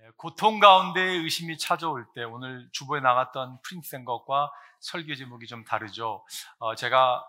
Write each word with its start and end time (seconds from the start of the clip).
예, 0.00 0.10
고통 0.16 0.58
가운데 0.58 1.00
의심이 1.00 1.58
찾아올 1.58 2.06
때 2.14 2.24
오늘 2.24 2.68
주보에 2.72 3.00
나갔던 3.00 3.60
프린트된 3.62 4.04
것과 4.04 4.52
설교 4.80 5.14
제목이 5.14 5.46
좀 5.46 5.64
다르죠. 5.64 6.24
어, 6.58 6.74
제가 6.74 7.24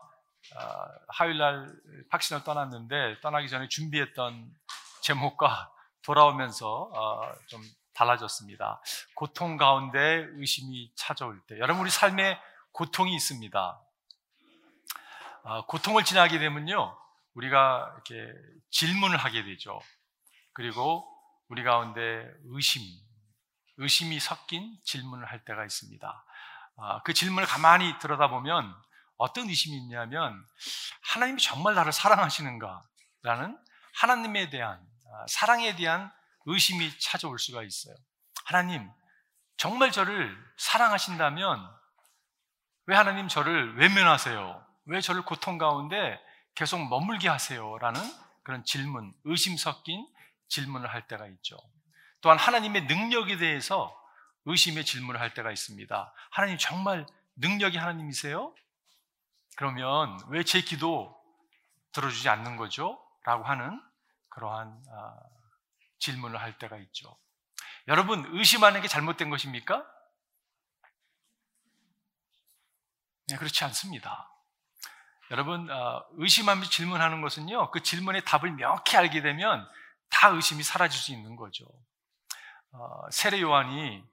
어, 0.56 0.86
화요일날 1.10 1.74
박신을 2.10 2.44
떠났는데 2.44 3.20
떠나기 3.22 3.50
전에 3.50 3.68
준비했던 3.70 4.52
제목과 5.02 5.72
돌아오면서 6.04 6.92
어, 6.94 7.32
좀 7.48 7.62
달라졌습니다. 7.94 8.82
고통 9.16 9.58
가운데 9.58 10.28
의심이 10.34 10.92
찾아올 10.96 11.40
때 11.48 11.58
여러분 11.60 11.82
우리 11.82 11.90
삶에 11.90 12.40
고통이 12.72 13.16
있습니다. 13.16 13.82
어, 15.44 15.66
고통을 15.68 16.04
지나게 16.04 16.40
되면요 16.40 16.98
우리가 17.36 17.94
이렇게 17.94 18.34
질문을 18.72 19.18
하게 19.18 19.44
되죠. 19.44 19.80
그리고 20.54 21.15
우리 21.48 21.64
가운데 21.64 22.26
의심, 22.46 22.82
의심이 23.78 24.20
섞인 24.20 24.78
질문을 24.84 25.26
할 25.26 25.44
때가 25.46 25.64
있습니다. 25.64 26.26
아, 26.78 27.02
그 27.04 27.14
질문을 27.14 27.48
가만히 27.48 27.98
들여다보면 28.00 28.74
어떤 29.18 29.48
의심이 29.48 29.78
있냐면 29.78 30.46
하나님이 31.02 31.42
정말 31.42 31.76
나를 31.76 31.92
사랑하시는가? 31.92 32.82
라는 33.22 33.58
하나님에 33.96 34.50
대한 34.50 34.78
아, 34.78 35.26
사랑에 35.28 35.76
대한 35.76 36.12
의심이 36.46 36.98
찾아올 37.00 37.40
수가 37.40 37.64
있어요. 37.64 37.96
하나님, 38.46 38.90
정말 39.58 39.92
저를 39.92 40.36
사랑하신다면 40.58 41.76
왜 42.88 42.96
하나님 42.96 43.28
저를 43.28 43.78
외면하세요? 43.78 44.66
왜 44.88 45.02
저를 45.02 45.24
고통 45.24 45.58
가운데 45.58 46.20
계속 46.54 46.88
머물게 46.88 47.28
하세요? 47.28 47.78
라는 47.80 48.02
그런 48.44 48.64
질문, 48.64 49.14
의심 49.24 49.58
섞인 49.58 50.06
질문을 50.48 50.92
할 50.92 51.08
때가 51.08 51.28
있죠. 51.28 51.58
또한 52.22 52.38
하나님의 52.38 52.86
능력에 52.86 53.38
대해서 53.38 53.96
의심의 54.46 54.86
질문을 54.86 55.20
할 55.20 55.34
때가 55.34 55.52
있습니다. 55.52 56.14
하나님 56.32 56.58
정말 56.58 57.06
능력이 57.36 57.78
하나님이세요? 57.78 58.54
그러면 59.58 60.18
왜 60.30 60.44
제 60.44 60.62
기도 60.62 61.16
들어주지 61.94 62.28
않는 62.30 62.58
거죠? 62.58 63.02
라고 63.24 63.44
하는 63.44 63.82
그러한 64.30 64.84
아, 64.92 65.16
질문을 66.00 66.40
할 66.40 66.58
때가 66.58 66.78
있죠. 66.78 67.18
여러분, 67.88 68.26
의심하는 68.34 68.82
게 68.82 68.88
잘못된 68.88 69.30
것입니까? 69.30 69.86
네, 73.28 73.38
그렇지 73.38 73.64
않습니다. 73.64 74.30
여러분, 75.32 75.70
아, 75.72 76.04
의심하면서 76.18 76.70
질문하는 76.70 77.22
것은요, 77.22 77.72
그 77.72 77.82
질문의 77.82 78.24
답을 78.26 78.52
명확히 78.52 78.98
알게 78.98 79.22
되면 79.22 79.68
다 80.10 80.30
의심이 80.30 80.64
사라질 80.64 81.00
수 81.00 81.12
있는 81.12 81.36
거죠. 81.36 81.66
어, 82.72 83.10
세례 83.12 83.42
요한이 83.42 84.04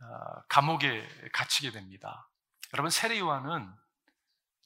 어, 0.00 0.42
감옥에 0.48 1.06
갇히게 1.32 1.70
됩니다. 1.70 2.28
여러분 2.72 2.90
세례 2.90 3.18
요한은 3.18 3.72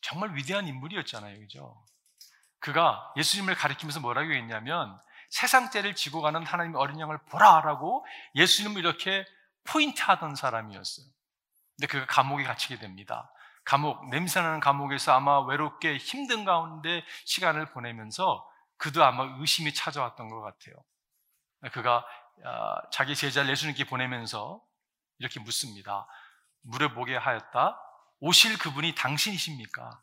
정말 0.00 0.34
위대한 0.34 0.66
인물이었잖아요, 0.66 1.38
그죠? 1.40 1.84
그가 2.60 3.12
예수님을 3.16 3.54
가리키면서 3.54 4.00
뭐라고 4.00 4.32
했냐면 4.32 4.98
세상 5.30 5.70
죄를 5.70 5.94
지고 5.94 6.22
가는 6.22 6.44
하나님의 6.44 6.80
어린 6.80 6.98
양을 7.00 7.18
보라라고 7.26 8.06
예수님을 8.34 8.80
이렇게 8.80 9.26
포인트하던 9.64 10.34
사람이었어요. 10.34 11.06
근데 11.76 11.86
그가 11.86 12.06
감옥에 12.06 12.44
갇히게 12.44 12.78
됩니다. 12.78 13.30
감옥, 13.64 14.08
냄새나는 14.08 14.60
감옥에서 14.60 15.12
아마 15.12 15.40
외롭게 15.40 15.98
힘든 15.98 16.44
가운데 16.44 17.04
시간을 17.26 17.66
보내면서 17.66 18.47
그도 18.78 19.04
아마 19.04 19.36
의심이 19.38 19.74
찾아왔던 19.74 20.28
것 20.28 20.40
같아요. 20.40 20.74
그가 21.72 22.06
아, 22.44 22.80
자기 22.92 23.16
제자를 23.16 23.50
예수님께 23.50 23.84
보내면서 23.84 24.62
이렇게 25.18 25.40
묻습니다. 25.40 26.06
물어보게 26.62 27.16
하였다. 27.16 27.80
오실 28.20 28.58
그분이 28.58 28.94
당신이십니까? 28.94 30.00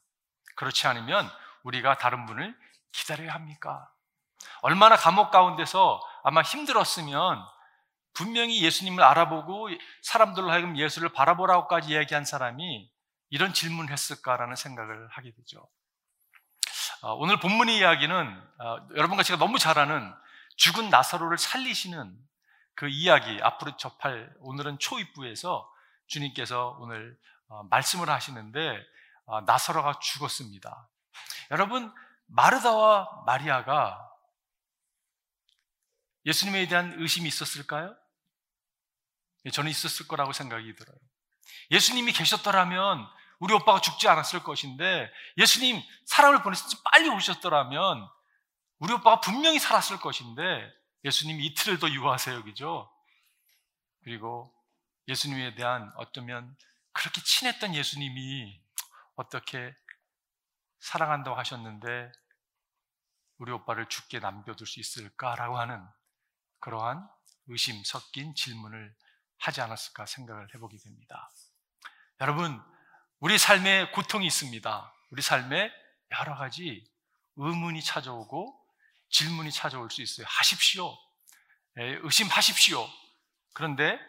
그렇지 0.56 0.88
않으면 0.88 1.30
우리가 1.63 1.97
다른 1.97 2.25
분을 2.25 2.58
기다려야 2.91 3.34
합니까? 3.34 3.90
얼마나 4.62 4.96
감옥 4.96 5.31
가운데서 5.31 6.02
아마 6.24 6.42
힘들었으면 6.42 7.46
분명히 8.13 8.63
예수님을 8.63 9.03
알아보고 9.03 9.69
사람들로 10.02 10.50
하여금 10.50 10.78
예수를 10.78 11.09
바라보라고까지 11.09 11.90
이야기한 11.90 12.24
사람이 12.25 12.90
이런 13.30 13.53
질문을 13.53 13.92
했을까라는 13.92 14.56
생각을 14.56 15.09
하게 15.09 15.34
되죠. 15.34 15.68
어, 17.06 17.14
오늘 17.14 17.40
본문의 17.40 17.78
이야기는 17.78 18.44
어, 18.58 18.88
여러분과 18.96 19.22
제가 19.22 19.38
너무 19.38 19.60
잘 19.60 19.78
아는 19.78 20.12
죽은 20.56 20.90
나사로를 20.90 21.38
살리시는 21.38 22.18
그 22.74 22.88
이야기 22.88 23.40
앞으로 23.44 23.78
접할 23.78 24.34
오늘은 24.40 24.80
초입부에서 24.80 25.72
주님께서 26.08 26.78
오늘 26.80 27.16
어, 27.48 27.62
말씀을 27.70 28.10
하시는데 28.10 28.84
나사로가 29.46 30.00
죽었습니다. 30.00 30.90
여러분 31.52 31.94
마르다와 32.26 33.22
마리아가 33.28 34.12
예수님에 36.26 36.68
대한 36.68 36.96
의심이 36.98 37.28
있었을까요? 37.28 37.96
예, 39.46 39.52
저는 39.52 39.70
있었을 39.70 40.08
거라고 40.08 40.34
생각이 40.34 40.76
들어요. 40.76 40.98
예수님이 41.70 42.14
계셨더라면 42.14 43.08
우리 43.45 43.53
오빠가 43.53 43.79
죽지 43.79 44.07
않았을 44.07 44.41
것인데 44.41 45.07
예수님 45.38 45.79
사랑을 46.06 46.41
보내서 46.41 46.66
빨리 46.83 47.09
오셨더라면 47.09 48.09
우리 48.79 48.91
오빠가 48.91 49.19
분명히 49.19 49.59
살았을 49.59 50.00
것인데 50.00 50.73
예수님 51.03 51.39
이틀을 51.39 51.78
더 51.78 51.88
유하세요, 51.88 52.44
그죠? 52.44 52.91
그리고 54.03 54.51
예수님에 55.07 55.53
대한 55.53 55.91
어쩌면 55.97 56.57
그렇게 56.91 57.22
친했던 57.22 57.75
예수님이 57.75 58.59
어떻게 59.16 59.75
사랑한다고 60.79 61.38
하셨는데 61.38 62.12
우리 63.38 63.51
오빠를 63.51 63.88
죽게 63.89 64.22
남겨둘 64.22 64.66
수 64.66 64.79
있을까라고 64.79 65.59
하는 65.59 65.85
그러한 66.62 67.07
의심 67.45 67.83
섞인 67.83 68.33
질문을 68.33 68.95
하지 69.38 69.62
않았을까 69.62 70.07
생각을 70.07 70.47
해보게 70.56 70.77
됩니다. 70.79 71.29
여러분, 72.22 72.59
우리 73.20 73.38
삶에 73.38 73.92
고통이 73.92 74.28
있습니다. 74.28 74.94
우리 75.12 75.22
삶에 75.22 75.72
여러 76.20 76.36
가지 76.36 76.86
의문이 77.38 77.81
찾아오고 77.81 78.59
질문이 79.09 79.52
찾아올 79.52 79.90
수 79.90 80.02
있어요. 80.02 80.26
하십시오. 80.30 80.98
예, 81.80 82.00
의심하십시오. 82.02 82.86
그런데 83.54 84.00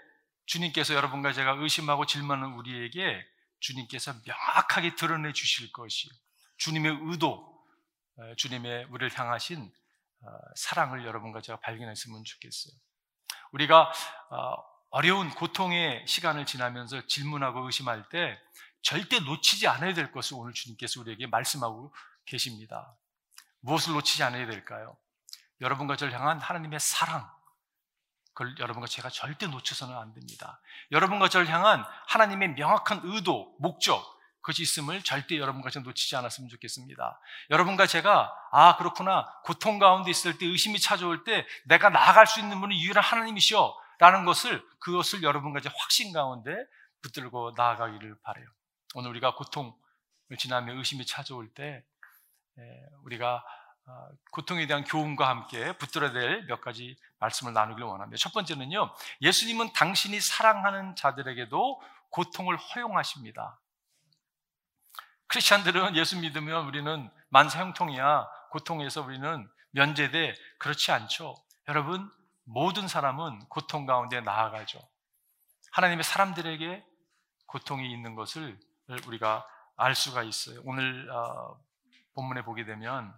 주님께서 0.47 0.95
여러분과 0.95 1.33
제가 1.33 1.53
의심하고 1.53 2.06
질문하는 2.06 2.55
우리에게 2.55 3.25
주님께서 3.61 4.15
명확하게 4.25 4.97
드러내 4.97 5.33
주실 5.33 5.72
것이 5.72 6.09
주님의 6.59 6.99
의도, 7.03 7.65
예, 8.21 8.34
주님의 8.37 8.87
우리를 8.91 9.16
향하신 9.16 9.72
어, 10.22 10.28
사랑을 10.56 11.05
여러분과 11.05 11.41
제가 11.41 11.61
발견했으면 11.61 12.25
좋겠어요. 12.25 12.75
우리가 13.53 13.93
어, 14.31 14.77
어려운 14.91 15.31
고통의 15.31 16.06
시간을 16.06 16.47
지나면서 16.47 17.06
질문하고 17.06 17.66
의심할 17.66 18.09
때 18.09 18.39
절대 18.86 19.19
놓치지 19.19 19.66
않아야 19.66 19.94
될 19.94 20.12
것을 20.12 20.36
오늘 20.36 20.52
주님께서 20.52 21.00
우리에게 21.00 21.26
말씀하고 21.26 21.92
계십니다. 22.24 22.94
무엇을 23.58 23.94
놓치지 23.94 24.22
않아야 24.22 24.47
될까요? 24.47 24.97
여러분과 25.60 25.97
저를 25.97 26.12
향한 26.12 26.38
하나님의 26.38 26.78
사랑. 26.78 27.28
그걸 28.32 28.56
여러분과 28.60 28.86
제가 28.86 29.10
절대 29.10 29.48
놓쳐서는 29.48 29.92
안 29.97 30.14
됩니다. 30.14 30.60
여러분과 30.92 31.28
저를 31.28 31.48
향한 31.48 31.84
하나님의 32.06 32.50
명확한 32.50 33.00
의도, 33.02 33.56
목적, 33.58 34.04
그것이 34.41 34.62
있음을 34.62 35.03
절대 35.03 35.36
여러분과 35.36 35.70
제가 35.70 35.82
놓치지 35.82 36.14
않았으면 36.14 36.48
좋겠습니다. 36.48 37.18
여러분과 37.50 37.88
제가, 37.88 38.32
아, 38.53 38.76
그렇구나. 38.76 39.26
고통 39.42 39.80
가운데 39.80 40.12
있을 40.12 40.38
때, 40.38 40.47
의심이 40.47 40.78
찾아올 40.78 41.24
때, 41.24 41.44
내가 41.64 41.88
나아갈 41.88 42.28
수 42.28 42.39
있는 42.39 42.60
분은 42.60 42.77
유일한 42.77 43.03
하나님이시여. 43.03 43.77
라는 43.98 44.24
것을, 44.24 44.65
그것을 44.78 45.24
여러분과 45.24 45.59
제 45.59 45.71
확신 45.77 46.12
가운데 46.12 46.54
붙들고 47.03 47.54
나아가기를 47.56 48.21
바래요. 48.22 48.47
오늘 48.98 49.10
우리가 49.10 49.34
고통을 49.34 49.75
지나며 50.39 50.72
의심이 50.72 51.04
찾아올 51.04 51.53
때 51.53 51.84
우리가 53.03 53.45
어, 53.84 54.09
고통에 54.31 54.66
대한 54.66 54.84
교훈과 54.84 55.28
함께 55.28 55.77
붙들어야 55.77 56.13
될 56.13 56.47
몇 56.47 56.63
가지 56.63 56.97
말씀을 57.19 57.53
나누길 57.53 57.84
원합니다. 57.84 58.19
첫 58.19 58.33
번째는요, 58.33 58.95
예수님은 59.21 59.75
당신이 59.75 60.19
사랑하는 60.22 60.97
자들에게도 60.97 61.83
고통을 62.09 62.57
허용하십니다. 62.57 63.60
크리스찬들은 65.27 65.95
예수 65.97 66.19
믿으면 66.19 66.65
우리는 66.65 67.10
만사 67.28 67.60
형통이야, 67.60 68.27
고통에서 68.51 69.03
우리는 69.03 69.47
면제돼. 69.72 70.34
그렇지 70.59 70.91
않죠. 70.91 71.34
여러분, 71.69 72.10
모든 72.45 72.89
사람은 72.89 73.41
고통 73.51 73.84
가운데 73.84 74.22
나아가죠. 74.22 74.81
하나님의 75.72 76.03
사람들에게 76.03 76.83
고통이 77.45 77.92
있는 77.92 78.15
것을 78.15 78.59
우리가 79.06 79.47
알 79.77 79.94
수가 79.94 80.22
있어요. 80.22 80.60
오늘 80.65 81.10
어, 81.10 81.59
본문에 82.15 82.42
보게 82.42 82.65
되면 82.65 83.12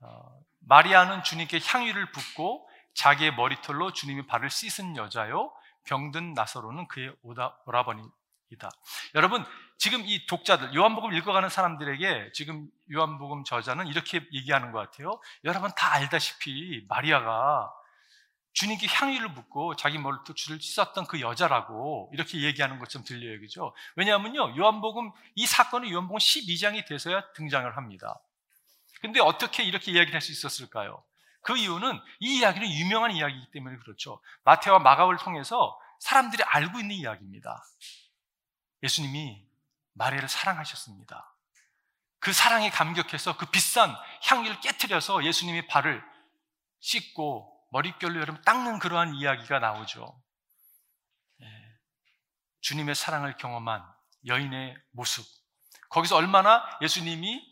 어, 0.00 0.40
마리아는 0.60 1.22
주님께 1.22 1.60
향유를 1.64 2.12
붓고 2.12 2.68
자기의 2.94 3.34
머리털로 3.34 3.92
주님의 3.92 4.26
발을 4.26 4.50
씻은 4.50 4.96
여자요 4.96 5.52
병든 5.84 6.34
나사로는 6.34 6.88
그의 6.88 7.14
오다, 7.22 7.58
오라버니이다. 7.66 8.68
여러분 9.14 9.44
지금 9.78 10.02
이 10.04 10.26
독자들 10.26 10.74
요한복음 10.74 11.12
읽어가는 11.14 11.48
사람들에게 11.48 12.32
지금 12.34 12.68
요한복음 12.92 13.44
저자는 13.44 13.86
이렇게 13.86 14.26
얘기하는 14.32 14.72
것 14.72 14.78
같아요. 14.78 15.20
여러분 15.44 15.70
다 15.76 15.92
알다시피 15.94 16.84
마리아가 16.88 17.72
주님께 18.52 18.86
향유를 18.88 19.34
붓고 19.34 19.76
자기 19.76 19.98
머리털을 19.98 20.60
씻었던 20.60 21.06
그 21.06 21.20
여자라고 21.20 22.10
이렇게 22.12 22.42
얘기하는 22.42 22.78
것처럼 22.78 23.04
들려요. 23.04 23.40
그죠? 23.40 23.74
왜냐하면요. 23.96 24.56
요한복음, 24.56 25.12
이 25.36 25.46
사건은 25.46 25.88
요한복음 25.90 26.18
12장이 26.18 26.86
돼서야 26.86 27.32
등장을 27.32 27.76
합니다. 27.76 28.20
근데 29.00 29.20
어떻게 29.20 29.62
이렇게 29.62 29.92
이야기를 29.92 30.14
할 30.14 30.20
수 30.20 30.32
있었을까요? 30.32 31.02
그 31.42 31.56
이유는 31.56 31.98
이 32.18 32.38
이야기는 32.38 32.68
유명한 32.68 33.12
이야기이기 33.12 33.50
때문에 33.52 33.78
그렇죠. 33.78 34.20
마태와 34.44 34.78
마가를 34.80 35.16
통해서 35.16 35.78
사람들이 36.00 36.42
알고 36.42 36.80
있는 36.80 36.96
이야기입니다. 36.96 37.64
예수님이 38.82 39.42
마리아를 39.94 40.28
사랑하셨습니다. 40.28 41.34
그 42.18 42.32
사랑에 42.34 42.68
감격해서 42.68 43.38
그 43.38 43.46
비싼 43.46 43.94
향기를 44.24 44.60
깨뜨려서 44.60 45.24
예수님의 45.24 45.66
발을 45.68 46.04
씻고 46.80 47.49
머릿결로 47.70 48.20
여러분 48.20 48.42
닦는 48.42 48.78
그러한 48.78 49.14
이야기가 49.14 49.58
나오죠. 49.58 50.20
예. 51.42 51.46
주님의 52.60 52.94
사랑을 52.94 53.36
경험한 53.36 53.84
여인의 54.26 54.76
모습. 54.92 55.24
거기서 55.88 56.16
얼마나 56.16 56.64
예수님이 56.82 57.42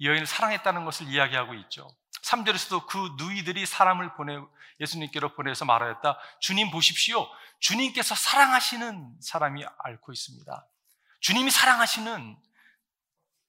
여인을 0.00 0.26
사랑했다는 0.26 0.84
것을 0.84 1.08
이야기하고 1.08 1.54
있죠. 1.54 1.88
3절에서도 2.22 2.86
그 2.86 3.14
누이들이 3.18 3.66
사람을 3.66 4.14
보내 4.14 4.38
예수님께로 4.80 5.34
보내서 5.34 5.64
말하였다. 5.64 6.18
주님 6.40 6.70
보십시오. 6.70 7.26
주님께서 7.58 8.14
사랑하시는 8.14 9.20
사람이 9.20 9.64
앓고 9.78 10.12
있습니다. 10.12 10.66
주님이 11.20 11.50
사랑하시는 11.50 12.36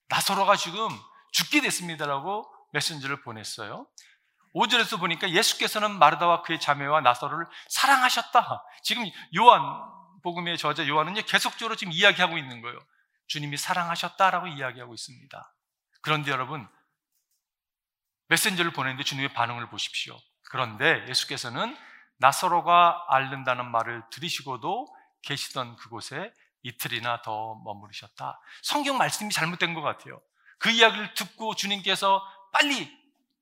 나서로가 0.08 0.56
지금 0.56 0.88
죽게 1.32 1.62
됐습니다라고 1.62 2.44
메신저를 2.72 3.22
보냈어요. 3.22 3.86
5절에서 4.54 4.98
보니까 5.00 5.30
예수께서는 5.30 5.98
마르다와 5.98 6.42
그의 6.42 6.60
자매와 6.60 7.00
나서로를 7.00 7.46
사랑하셨다. 7.68 8.64
지금 8.82 9.04
요한 9.36 9.62
복음의 10.22 10.58
저자 10.58 10.86
요한은 10.86 11.14
계속적으로 11.24 11.76
지금 11.76 11.92
이야기하고 11.92 12.38
있는 12.38 12.60
거예요. 12.60 12.78
주님이 13.28 13.56
사랑하셨다라고 13.56 14.48
이야기하고 14.48 14.94
있습니다. 14.94 15.54
그런데 16.02 16.30
여러분 16.30 16.68
메신저를 18.28 18.72
보냈는데 18.72 19.04
주님의 19.04 19.32
반응을 19.34 19.68
보십시오. 19.68 20.18
그런데 20.50 21.06
예수께서는 21.08 21.76
나서로가 22.18 23.06
앓는다는 23.08 23.70
말을 23.70 24.02
들으시고도 24.10 24.86
계시던 25.22 25.76
그곳에 25.76 26.32
이틀이나 26.62 27.22
더 27.22 27.60
머무르셨다. 27.64 28.40
성경 28.62 28.96
말씀이 28.98 29.32
잘못된 29.32 29.74
것 29.74 29.82
같아요. 29.82 30.20
그 30.58 30.70
이야기를 30.70 31.14
듣고 31.14 31.54
주님께서 31.54 32.22
빨리 32.52 32.90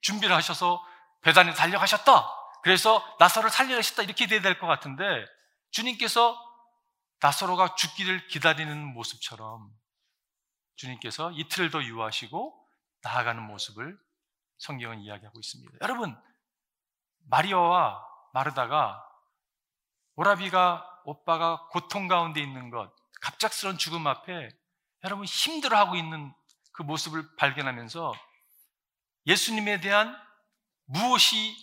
준비를 0.00 0.34
하셔서 0.34 0.82
배단에 1.22 1.52
달려가셨다. 1.54 2.36
그래서 2.62 3.04
나사로를 3.18 3.50
살려내셨다. 3.50 4.02
이렇게 4.02 4.26
돼야 4.26 4.40
될 4.40 4.58
것 4.58 4.66
같은데 4.66 5.04
주님께서 5.70 6.38
나사로가 7.20 7.74
죽기를 7.74 8.28
기다리는 8.28 8.86
모습처럼 8.94 9.70
주님께서 10.76 11.30
이틀 11.32 11.70
더 11.70 11.82
유하시고 11.82 12.68
나아가는 13.02 13.42
모습을 13.42 13.98
성경은 14.58 15.00
이야기하고 15.00 15.38
있습니다. 15.38 15.78
여러분, 15.82 16.18
마리아와 17.28 18.02
마르다가 18.32 19.02
오라비가 20.16 20.86
오빠가 21.04 21.66
고통 21.70 22.08
가운데 22.08 22.40
있는 22.40 22.70
것, 22.70 22.92
갑작스러운 23.22 23.78
죽음 23.78 24.06
앞에 24.06 24.48
여러분 25.04 25.24
힘들어하고 25.24 25.96
있는 25.96 26.32
그 26.72 26.82
모습을 26.82 27.36
발견하면서 27.36 28.12
예수님에 29.26 29.80
대한 29.80 30.16
무엇이 30.90 31.56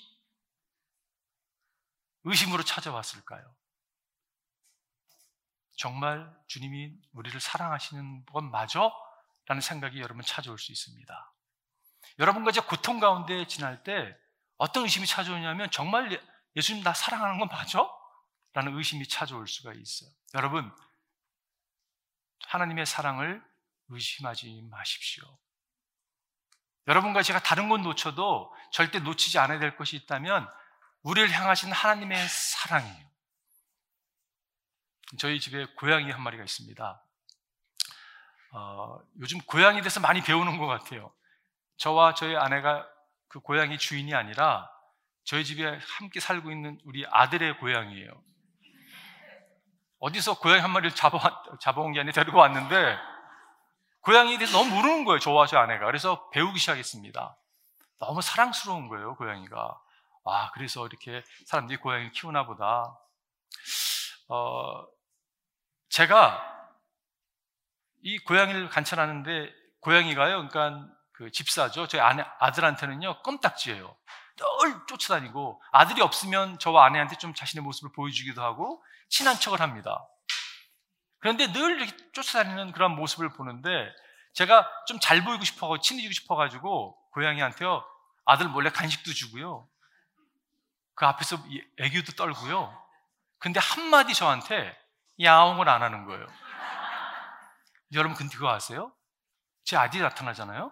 의심으로 2.24 2.64
찾아왔을까요? 2.64 3.56
정말 5.76 6.34
주님이 6.48 6.94
우리를 7.12 7.40
사랑하시는 7.40 8.26
건 8.26 8.50
맞아? 8.52 8.90
라는 9.46 9.62
생각이 9.62 10.00
여러분 10.00 10.24
찾아올 10.24 10.58
수 10.58 10.72
있습니다. 10.72 11.34
여러분과 12.20 12.52
이제 12.52 12.62
고통 12.62 13.00
가운데 13.00 13.46
지날 13.48 13.84
때 13.84 14.18
어떤 14.58 14.84
의심이 14.84 15.06
찾아오냐면 15.06 15.70
정말 15.72 16.22
예수님 16.56 16.84
나 16.84 16.94
사랑하는 16.94 17.38
건 17.38 17.48
맞아? 17.50 17.88
라는 18.54 18.76
의심이 18.76 19.08
찾아올 19.08 19.48
수가 19.48 19.74
있어요. 19.74 20.10
여러분, 20.36 20.74
하나님의 22.48 22.86
사랑을 22.86 23.44
의심하지 23.90 24.62
마십시오. 24.64 25.38
여러분과 26.88 27.22
제가 27.22 27.40
다른 27.40 27.70
건 27.70 27.84
놓쳐도 27.84 28.54
절대 28.72 29.00
놓치지 29.00 29.40
않아야 29.40 29.60
될 29.60 29.76
것이 29.76 29.96
있다면 29.98 30.48
우리를 31.04 31.30
향하신 31.32 31.72
하나님의 31.72 32.28
사랑이에요. 32.28 33.08
저희 35.20 35.40
집에 35.40 35.66
고양이 35.78 36.12
한 36.12 36.22
마리가 36.22 36.44
있습니다. 36.44 37.04
어, 38.54 39.00
요즘 39.20 39.40
고양이에 39.40 39.82
대해서 39.82 40.00
많이 40.00 40.22
배우는 40.22 40.58
것 40.58 40.68
같아요. 40.68 41.14
저와 41.78 42.14
저희 42.14 42.36
아내가 42.36 42.88
그 43.28 43.40
고양이 43.40 43.78
주인이 43.78 44.14
아니라 44.14 44.70
저희 45.24 45.44
집에 45.44 45.80
함께 46.00 46.20
살고 46.20 46.52
있는 46.52 46.80
우리 46.86 47.06
아들의 47.06 47.58
고양이에요. 47.60 48.10
어디서 50.00 50.40
고양이 50.40 50.62
한 50.62 50.72
마리를 50.72 50.96
잡아, 50.96 51.20
잡아온 51.60 51.92
게 51.92 52.00
아니라 52.00 52.14
데리고 52.14 52.38
왔는데 52.40 52.98
고양이에 54.02 54.38
대해서 54.38 54.58
너무 54.58 54.76
모르는 54.76 55.06
거예요. 55.06 55.20
저와 55.20 55.48
저 55.48 55.58
아내가. 55.58 55.86
그래서 55.86 56.30
배우기 56.30 56.60
시작했습니다. 56.60 57.38
너무 58.00 58.22
사랑스러운 58.22 58.88
거예요, 58.88 59.16
고양이가. 59.16 59.82
와, 60.24 60.52
그래서 60.54 60.86
이렇게 60.86 61.24
사람들이 61.46 61.80
고양이를 61.80 62.12
키우나 62.12 62.46
보다. 62.46 62.98
어, 64.30 64.86
제가 65.90 66.70
이 68.04 68.18
고양이를 68.20 68.70
관찰하는데 68.70 69.54
고양이가요, 69.80 70.48
그러니까 70.50 70.88
그 71.14 71.32
집사죠. 71.32 71.88
저희 71.88 72.02
아내, 72.02 72.24
아들한테는요, 72.40 73.22
껌딱지예요. 73.24 73.98
늘 74.38 74.86
쫓아다니고 74.88 75.62
아들이 75.72 76.02
없으면 76.02 76.60
저와 76.60 76.86
아내한테 76.86 77.18
좀 77.18 77.34
자신의 77.34 77.64
모습을 77.64 77.92
보여주기도 77.94 78.44
하고 78.44 78.84
친한 79.10 79.36
척을 79.36 79.62
합니다. 79.62 80.08
그런데 81.20 81.52
늘 81.52 81.82
이렇게 81.82 81.96
쫓아다니는 82.14 82.72
그런 82.72 82.96
모습을 82.96 83.30
보는데 83.30 83.92
제가 84.34 84.70
좀 84.86 85.00
잘 85.00 85.24
보이고 85.24 85.44
싶어가지고 85.44 85.82
친해지고 85.82 86.14
싶어가지고 86.14 86.98
고양이한테요 87.12 87.84
아들 88.26 88.48
몰래 88.50 88.70
간식도 88.70 89.14
주고요. 89.14 89.68
그 90.96 91.06
앞에서 91.06 91.38
애교도 91.80 92.14
떨고요. 92.14 92.74
근데 93.40 93.60
한마디 93.60 94.14
저한테 94.14 94.78
야옹을 95.22 95.70
안 95.70 95.82
하는 95.82 96.06
거예요. 96.06 96.26
여러분 97.94 98.16
근데 98.16 98.36
그거 98.36 98.50
아세요? 98.50 98.92
제 99.64 99.78
아들이 99.78 100.02
나타나잖아요? 100.02 100.72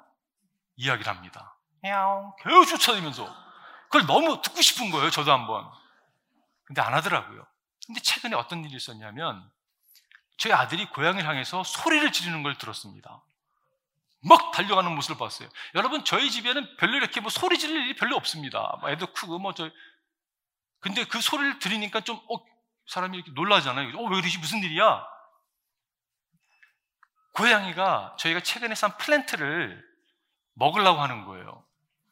이야기를 0.78 1.12
합니다. 1.12 1.58
야옹. 1.84 2.36
계속 2.44 2.66
쫓아다니면서. 2.66 3.46
그걸 3.86 4.06
너무 4.08 4.42
듣고 4.42 4.62
싶은 4.62 4.92
거예요 4.92 5.10
저도 5.10 5.32
한번. 5.32 5.70
근데 6.66 6.82
안 6.82 6.94
하더라고요. 6.94 7.46
근데 7.86 8.02
최근에 8.02 8.36
어떤 8.36 8.64
일이 8.66 8.76
있었냐면 8.76 9.50
저희 10.38 10.54
아들이 10.54 10.86
고양이를 10.90 11.28
향해서 11.28 11.64
소리를 11.64 12.12
지르는 12.12 12.44
걸 12.44 12.58
들었습니다. 12.58 13.24
막 14.22 14.52
달려가는 14.52 14.94
모습을 14.96 15.18
봤어요. 15.18 15.50
여러분, 15.76 16.04
저희 16.04 16.32
집에는 16.32 16.78
별로 16.78 16.98
이렇게 16.98 17.22
뭐 17.22 17.30
소리 17.30 17.58
지를 17.60 17.76
일이 17.84 17.96
별로 17.96 18.16
없습니다. 18.16 18.78
뭐 18.82 18.90
애도 18.90 19.14
크고 19.14 19.40
뭐 19.40 19.54
저. 19.54 19.70
근데 20.80 21.06
그 21.06 21.22
소리를 21.22 21.60
들으니까 21.60 22.02
좀, 22.02 22.18
어, 22.30 22.44
사람이 22.88 23.18
이렇게 23.18 23.32
놀라잖아요. 23.32 23.98
어, 23.98 24.04
왜 24.04 24.22
그러지? 24.22 24.38
무슨 24.40 24.60
일이야? 24.60 25.06
고양이가 27.34 28.16
저희가 28.18 28.40
최근에 28.40 28.76
산 28.76 28.98
플랜트를 28.98 29.84
먹으려고 30.54 31.02
하는 31.02 31.26
거예요. 31.26 31.66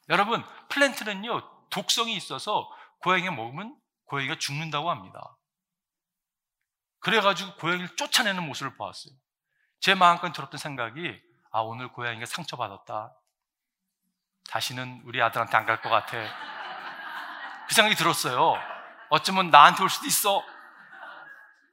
여러분, 0.09 0.43
플랜트는요, 0.69 1.69
독성이 1.69 2.15
있어서 2.15 2.69
고양이가 2.99 3.31
먹으면 3.31 3.75
고양이가 4.05 4.35
죽는다고 4.37 4.89
합니다. 4.89 5.35
그래가지고 7.03 7.55
고양이를 7.55 7.95
쫓아내는 7.95 8.43
모습을 8.43 8.75
보았어요. 8.75 9.13
제 9.79 9.93
마음껏 9.95 10.31
들었던 10.31 10.57
생각이 10.57 11.21
아 11.51 11.59
오늘 11.59 11.89
고양이가 11.89 12.25
상처받았다. 12.25 13.13
다시는 14.49 15.01
우리 15.05 15.21
아들한테 15.21 15.55
안 15.57 15.65
갈 15.65 15.81
것 15.81 15.89
같아. 15.89 16.17
그 17.67 17.73
생각이 17.75 17.95
들었어요. 17.95 18.55
어쩌면 19.09 19.49
나한테 19.49 19.83
올 19.83 19.89
수도 19.89 20.07
있어. 20.07 20.43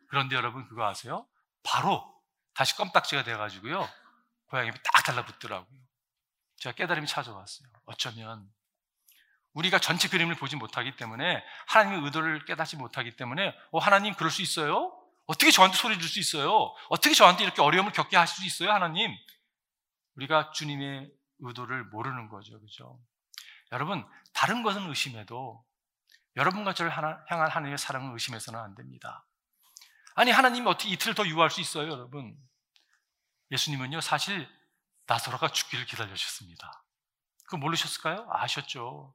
그런데 0.08 0.34
여러분 0.37 0.66
그거 0.68 0.87
아세요? 0.88 1.26
바로 1.62 2.04
다시 2.54 2.76
껌딱지가 2.76 3.22
돼가지고요. 3.25 3.88
고양이 4.46 4.70
딱 4.72 5.04
달라붙더라고요. 5.04 5.80
제가 6.56 6.75
깨달음이 6.75 7.06
찾아왔어요. 7.06 7.68
어쩌면 7.87 8.46
우리가 9.54 9.78
전체 9.78 10.08
그림을 10.08 10.34
보지 10.37 10.56
못하기 10.56 10.96
때문에 10.96 11.44
하나님의 11.68 12.04
의도를 12.04 12.44
깨닫지 12.44 12.76
못하기 12.76 13.16
때문에 13.16 13.56
어, 13.72 13.78
하나님 13.78 14.14
그럴 14.14 14.30
수 14.30 14.42
있어요? 14.42 14.96
어떻게 15.30 15.52
저한테 15.52 15.76
소리 15.76 15.96
줄수 15.96 16.18
있어요? 16.18 16.75
어떻게 16.88 17.14
저한테 17.14 17.44
이렇게 17.44 17.62
어려움을 17.62 17.92
겪게 17.92 18.16
하실 18.16 18.38
수 18.38 18.44
있어요, 18.44 18.75
하나님? 18.75 19.16
우리가 20.16 20.50
주님의 20.50 21.08
의도를 21.38 21.84
모르는 21.84 22.28
거죠. 22.28 22.60
그죠? 22.60 22.99
여러분, 23.70 24.04
다른 24.34 24.64
것은 24.64 24.88
의심해도 24.88 25.64
여러분과 26.34 26.75
저를 26.75 26.90
향한 26.90 27.22
하나님의 27.28 27.78
사랑을 27.78 28.12
의심해서는 28.12 28.58
안 28.58 28.75
됩니다. 28.75 29.25
아니, 30.16 30.32
하나님이 30.32 30.66
어떻게 30.66 30.88
이틀 30.88 31.14
더 31.14 31.25
유효할 31.25 31.49
수 31.49 31.60
있어요, 31.60 31.92
여러분? 31.92 32.37
예수님은요, 33.52 34.00
사실 34.00 34.49
나사로가 35.06 35.52
죽기를 35.52 35.87
기다려주셨습니다. 35.87 36.84
그거 37.44 37.56
모르셨을까요? 37.58 38.26
아셨죠. 38.32 39.14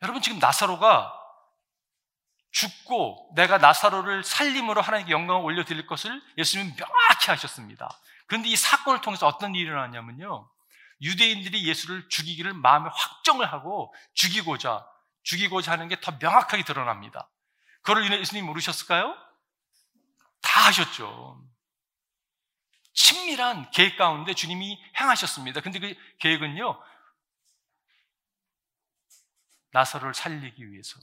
여러분, 0.00 0.22
지금 0.22 0.38
나사로가 0.38 1.12
죽고 2.54 3.32
내가 3.34 3.58
나사로를 3.58 4.22
살림으로 4.22 4.80
하나님께 4.80 5.12
영광을 5.12 5.42
올려드릴 5.42 5.86
것을 5.88 6.22
예수님은 6.38 6.76
명확히 6.76 7.26
하셨습니다. 7.30 7.90
그런데 8.26 8.48
이 8.48 8.56
사건을 8.56 9.00
통해서 9.00 9.26
어떤 9.26 9.56
일이 9.56 9.64
일어났냐면요. 9.64 10.48
유대인들이 11.02 11.66
예수를 11.66 12.08
죽이기를 12.08 12.54
마음에 12.54 12.88
확정을 12.92 13.52
하고 13.52 13.92
죽이고자, 14.14 14.86
죽이고자 15.24 15.72
하는 15.72 15.88
게 15.88 15.96
더 16.00 16.16
명확하게 16.20 16.62
드러납니다. 16.62 17.28
그걸 17.82 18.10
예수님 18.20 18.46
모르셨을까요? 18.46 19.16
다 20.40 20.66
하셨죠. 20.68 21.44
친밀한 22.92 23.68
계획 23.72 23.96
가운데 23.96 24.32
주님이 24.32 24.80
행하셨습니다. 25.00 25.60
근데 25.60 25.80
그 25.80 25.94
계획은요, 26.20 26.80
나사로를 29.72 30.14
살리기 30.14 30.70
위해서, 30.70 31.00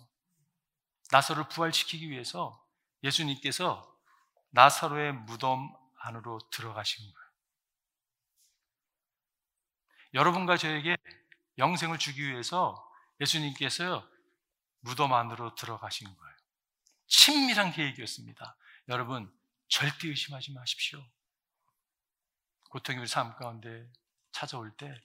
나사로를 1.12 1.50
부활시키기 1.50 2.10
위해서 2.10 2.66
예수님께서 3.04 3.88
나사로의 4.52 5.14
무덤 5.14 5.76
안으로 6.00 6.40
들어가신 6.52 7.04
거예요. 7.12 7.32
여러분과 10.14 10.58
저에게 10.58 10.98
영생을 11.58 11.98
주기 11.98 12.28
위해서 12.28 12.90
예수님께서 13.20 14.08
무덤 14.80 15.14
안으로 15.14 15.56
들어가신 15.56 16.08
거예요. 16.16 16.36
친밀한 17.08 17.72
계획이었습니다. 17.72 18.56
여러분, 18.90 19.32
절대 19.68 20.08
의심하지 20.08 20.54
마십시오. 20.54 21.04
고통이 22.70 23.00
우리 23.00 23.08
삶 23.08 23.36
가운데 23.36 23.88
찾아올 24.32 24.72
때 24.76 25.02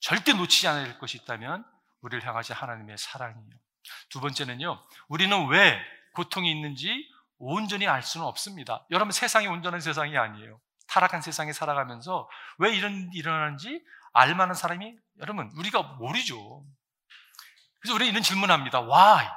절대 0.00 0.32
놓치지 0.32 0.66
않아야 0.68 0.84
될 0.84 0.98
것이 0.98 1.18
있다면 1.18 1.64
우리를 2.00 2.26
향하신 2.26 2.54
하나님의 2.54 2.98
사랑이에요. 2.98 3.69
두 4.08 4.20
번째는요, 4.20 4.84
우리는 5.08 5.46
왜 5.48 5.78
고통이 6.14 6.50
있는지 6.50 7.08
온전히 7.38 7.86
알 7.86 8.02
수는 8.02 8.26
없습니다. 8.26 8.86
여러분, 8.90 9.12
세상이 9.12 9.46
온전한 9.46 9.80
세상이 9.80 10.16
아니에요. 10.18 10.60
타락한 10.88 11.22
세상에 11.22 11.52
살아가면서 11.52 12.28
왜 12.58 12.74
이런 12.74 13.10
일어나는지 13.14 13.82
알 14.12 14.34
만한 14.34 14.54
사람이 14.54 14.96
여러분 15.20 15.50
우리가 15.56 15.82
모르죠. 15.82 16.64
그래서 17.78 17.94
우리 17.94 18.08
이런 18.08 18.22
질문합니다. 18.22 18.80
Why? 18.80 19.28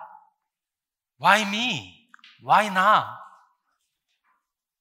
Why 1.21 1.41
me? 1.43 2.09
Why 2.43 2.71
now? 2.71 3.19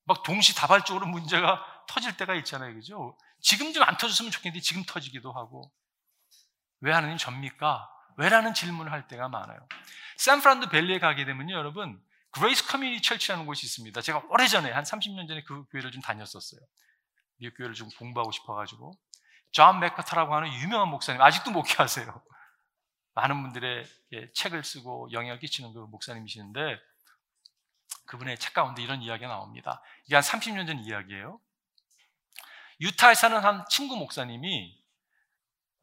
막 0.05 0.23
동시다발적으로 0.23 1.07
문제가 1.07 1.63
터질 1.87 2.17
때가 2.17 2.35
있잖아요. 2.37 2.75
그죠? 2.75 3.17
지금 3.41 3.73
좀 3.73 3.83
안 3.83 3.97
터졌으면 3.99 4.31
좋겠는데 4.31 4.63
지금 4.63 4.83
터지기도 4.85 5.33
하고. 5.33 5.71
왜 6.81 6.93
하나님 6.93 7.19
접니까? 7.19 7.89
왜라는 8.17 8.55
질문을 8.55 8.93
할 8.93 9.09
때가 9.09 9.29
많아요. 9.29 9.67
San 10.17 10.31
Fernando 10.31 10.69
Valley에 10.69 10.99
가게 10.99 11.25
되면요, 11.25 11.55
여러분, 11.55 12.01
Grace 12.31 12.67
Community 12.67 13.03
Church라는 13.03 13.47
곳이 13.47 13.67
있습니다. 13.67 14.01
제가 14.01 14.23
오래전에, 14.31 14.71
한 14.71 14.85
30년 14.85 15.29
전에 15.29 15.43
그 15.45 15.65
교회를 15.71 15.91
좀 15.91 16.01
다녔었어요. 16.01 16.61
이 17.39 17.51
교회를 17.51 17.75
좀 17.75 17.89
공부하고 17.99 18.33
싶어 18.33 18.55
가지고. 18.55 18.93
존 19.51 19.81
맥아더라고 19.81 20.35
하는 20.35 20.53
유명한 20.55 20.89
목사님, 20.89 21.21
아직도 21.21 21.51
목회하세요. 21.51 22.07
많은 23.15 23.43
분들의 23.43 23.87
책을 24.35 24.65
쓰고 24.65 25.13
영향을 25.13 25.39
끼치는 25.39 25.75
그 25.75 25.81
목사님이시는데, 25.81 26.79
그분의 28.07 28.39
책 28.39 28.55
가운데 28.55 28.83
이런 28.83 29.03
이야기가 29.03 29.29
나옵니다. 29.29 29.83
이게 30.05 30.15
한 30.15 30.23
30년 30.23 30.67
전 30.67 30.79
이야기예요. 30.79 31.41
유타에 32.81 33.15
사는 33.15 33.39
한 33.39 33.65
친구 33.69 33.97
목사님이 33.97 34.77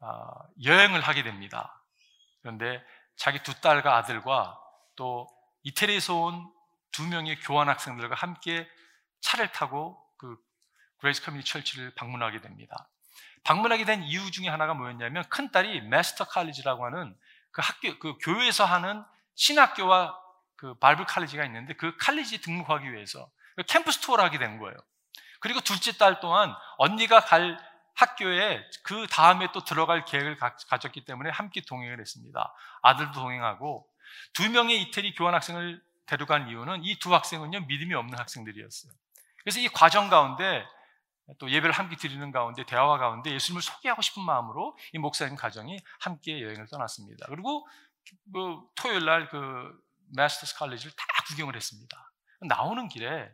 아, 0.00 0.30
여행을 0.62 1.00
하게 1.00 1.22
됩니다. 1.22 1.79
그런데 2.42 2.82
자기 3.16 3.42
두 3.42 3.60
딸과 3.60 3.96
아들과 3.96 4.58
또 4.96 5.26
이태리에서 5.62 6.14
온 6.14 6.60
두 6.92 7.06
명의 7.06 7.38
교환 7.40 7.68
학생들과 7.68 8.14
함께 8.14 8.68
차를 9.20 9.52
타고 9.52 10.02
그 10.18 10.36
Grace 10.98 11.22
Community 11.22 11.50
Church를 11.50 11.94
방문하게 11.94 12.40
됩니다. 12.40 12.88
방문하게 13.44 13.84
된 13.84 14.02
이유 14.02 14.30
중에 14.30 14.48
하나가 14.48 14.74
뭐였냐면 14.74 15.24
큰 15.28 15.50
딸이 15.50 15.82
마스터 15.82 16.24
칼리지라고 16.24 16.84
하는 16.84 17.16
그 17.52 17.62
학교 17.62 17.98
그 17.98 18.18
교회에서 18.20 18.64
하는 18.64 19.02
신학교와 19.34 20.14
그 20.56 20.74
바이블 20.74 21.06
칼리지가 21.06 21.44
있는데 21.46 21.74
그 21.74 21.96
칼리지 21.96 22.42
등록하기 22.42 22.92
위해서 22.92 23.30
그 23.56 23.62
캠퍼스 23.62 24.00
투어를 24.00 24.24
하게 24.24 24.38
된 24.38 24.58
거예요. 24.58 24.76
그리고 25.40 25.60
둘째 25.60 25.96
딸 25.96 26.20
또한 26.20 26.54
언니가 26.76 27.20
갈 27.20 27.56
학교에 28.00 28.64
그 28.82 29.06
다음에 29.08 29.52
또 29.52 29.62
들어갈 29.62 30.04
계획을 30.04 30.36
가졌기 30.68 31.04
때문에 31.04 31.30
함께 31.30 31.60
동행을 31.60 32.00
했습니다. 32.00 32.54
아들도 32.82 33.12
동행하고 33.12 33.86
두 34.32 34.48
명의 34.50 34.80
이태리 34.82 35.14
교환 35.14 35.34
학생을 35.34 35.82
데려간 36.06 36.48
이유는 36.48 36.82
이 36.84 36.98
두 36.98 37.14
학생은요 37.14 37.60
믿음이 37.66 37.94
없는 37.94 38.18
학생들이었어요. 38.18 38.92
그래서 39.42 39.60
이 39.60 39.68
과정 39.68 40.08
가운데 40.08 40.64
또 41.38 41.50
예배를 41.50 41.72
함께 41.72 41.96
드리는 41.96 42.32
가운데 42.32 42.64
대화와 42.64 42.98
가운데 42.98 43.30
예수님을 43.32 43.62
소개하고 43.62 44.02
싶은 44.02 44.22
마음으로 44.22 44.76
이 44.92 44.98
목사님 44.98 45.36
가정이 45.36 45.78
함께 46.00 46.42
여행을 46.42 46.66
떠났습니다. 46.68 47.26
그리고 47.28 47.68
그 48.32 48.60
토요일 48.74 49.04
날그 49.04 49.80
마스터스 50.16 50.56
칼리지를 50.56 50.92
다 50.96 51.04
구경을 51.28 51.54
했습니다. 51.54 52.12
나오는 52.40 52.88
길에 52.88 53.30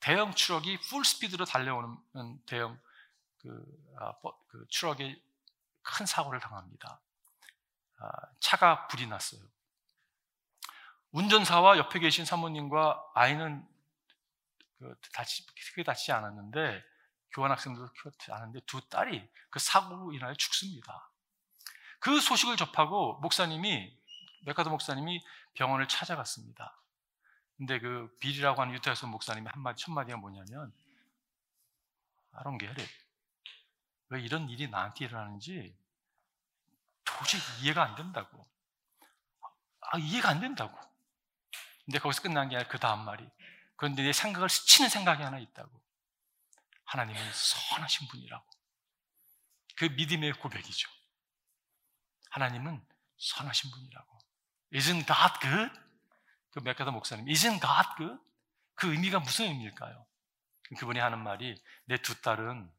대형 0.00 0.32
트럭이 0.34 0.78
full 0.80 1.04
speed로 1.04 1.44
달려오는 1.44 1.96
대형 2.46 2.78
그, 3.40 3.94
아, 3.98 4.12
그 4.48 4.66
트럭에 4.72 5.20
큰 5.82 6.06
사고를 6.06 6.40
당합니다. 6.40 7.00
아, 7.98 8.10
차가 8.40 8.86
불이 8.88 9.06
났어요. 9.06 9.40
운전사와 11.12 11.78
옆에 11.78 11.98
계신 12.00 12.24
사모님과 12.24 13.12
아이는 13.14 13.66
그 14.78 14.94
다치, 15.12 15.46
크게 15.70 15.82
다치지 15.82 16.12
않았는데 16.12 16.84
교환학생들도 17.32 17.92
크지 17.94 18.32
않았는데 18.32 18.60
두 18.66 18.86
딸이 18.88 19.28
그 19.50 19.58
사고로 19.58 20.12
인하여 20.12 20.34
죽습니다. 20.34 21.10
그 22.00 22.20
소식을 22.20 22.56
접하고 22.56 23.18
목사님이 23.20 23.96
메카도 24.44 24.70
목사님이 24.70 25.24
병원을 25.54 25.88
찾아갔습니다. 25.88 26.76
근데 27.56 27.80
그 27.80 28.14
빌이라고 28.20 28.60
하는 28.60 28.74
유태에서 28.74 29.08
목사님이 29.08 29.48
한마디 29.52 29.82
첫마디가 29.82 30.16
뭐냐면 30.18 30.72
I 32.32 32.44
don't 32.44 32.60
get 32.60 32.80
it. 32.80 33.07
왜 34.10 34.20
이런 34.20 34.48
일이 34.48 34.68
나한테 34.68 35.04
일어나는지 35.04 35.76
도저히 37.04 37.40
이해가 37.60 37.82
안 37.82 37.94
된다고. 37.94 38.48
아, 39.80 39.98
이해가 39.98 40.28
안 40.30 40.40
된다고. 40.40 40.78
근데 41.84 41.98
거기서 41.98 42.22
끝난 42.22 42.48
게 42.48 42.56
아니라 42.56 42.68
그 42.70 42.78
다음 42.78 43.04
말이. 43.04 43.26
그런데 43.76 44.02
내 44.02 44.12
생각을 44.12 44.48
스치는 44.48 44.90
생각이 44.90 45.22
하나 45.22 45.38
있다고. 45.38 45.70
하나님은 46.84 47.20
선하신 47.32 48.08
분이라고. 48.08 48.44
그 49.76 49.84
믿음의 49.84 50.32
고백이죠. 50.34 50.90
하나님은 52.30 52.84
선하신 53.18 53.70
분이라고. 53.70 54.18
Isn't 54.72 55.06
God 55.06 55.40
good? 55.40 55.80
그 56.50 56.60
맥가더 56.60 56.90
목사님, 56.92 57.26
Isn't 57.26 57.60
God 57.60 57.88
good? 57.96 58.22
그 58.74 58.92
의미가 58.92 59.20
무슨 59.20 59.46
의미일까요? 59.46 60.06
그분이 60.78 60.98
하는 60.98 61.18
말이 61.22 61.62
내 61.84 61.96
두 61.98 62.20
딸은 62.20 62.70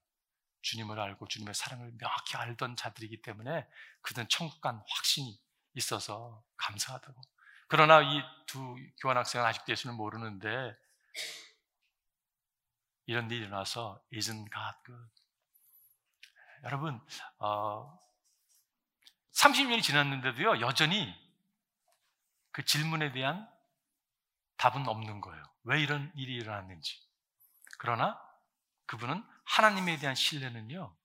주님을 0.62 1.00
알고 1.00 1.28
주님의 1.28 1.54
사랑을 1.54 1.92
명확히 1.98 2.38
알던 2.38 2.76
자들이기 2.76 3.22
때문에 3.22 3.68
그들은 4.02 4.28
천국 4.30 4.62
간 4.62 4.82
확신이 4.88 5.40
있어서 5.76 6.44
감사하다고. 6.58 7.22
그러나 7.68 8.02
이 8.02 8.40
두 8.50 8.76
교환학생은 9.02 9.46
아직도 9.46 9.72
예수를 9.72 9.96
모르는데 9.96 10.76
이런 13.06 13.30
일이 13.30 13.42
일어나서 13.46 14.04
isn't 14.12 14.52
God 14.52 14.78
good? 14.88 15.12
여러분, 16.64 17.00
어, 17.38 17.96
30년이 19.34 19.84
지났는데도요, 19.84 20.62
여전히 20.62 21.14
그 22.52 22.66
질문에 22.66 23.12
대한 23.12 23.48
답은 24.58 24.88
없는 24.88 25.22
거예요. 25.22 25.44
왜 25.64 25.80
이런 25.80 26.12
일이 26.16 26.34
일어났는지. 26.34 27.00
그러나 27.78 28.20
그분은 28.88 29.24
하나님에 29.50 29.98
대한 29.98 30.16
신뢰는요, 30.16 30.96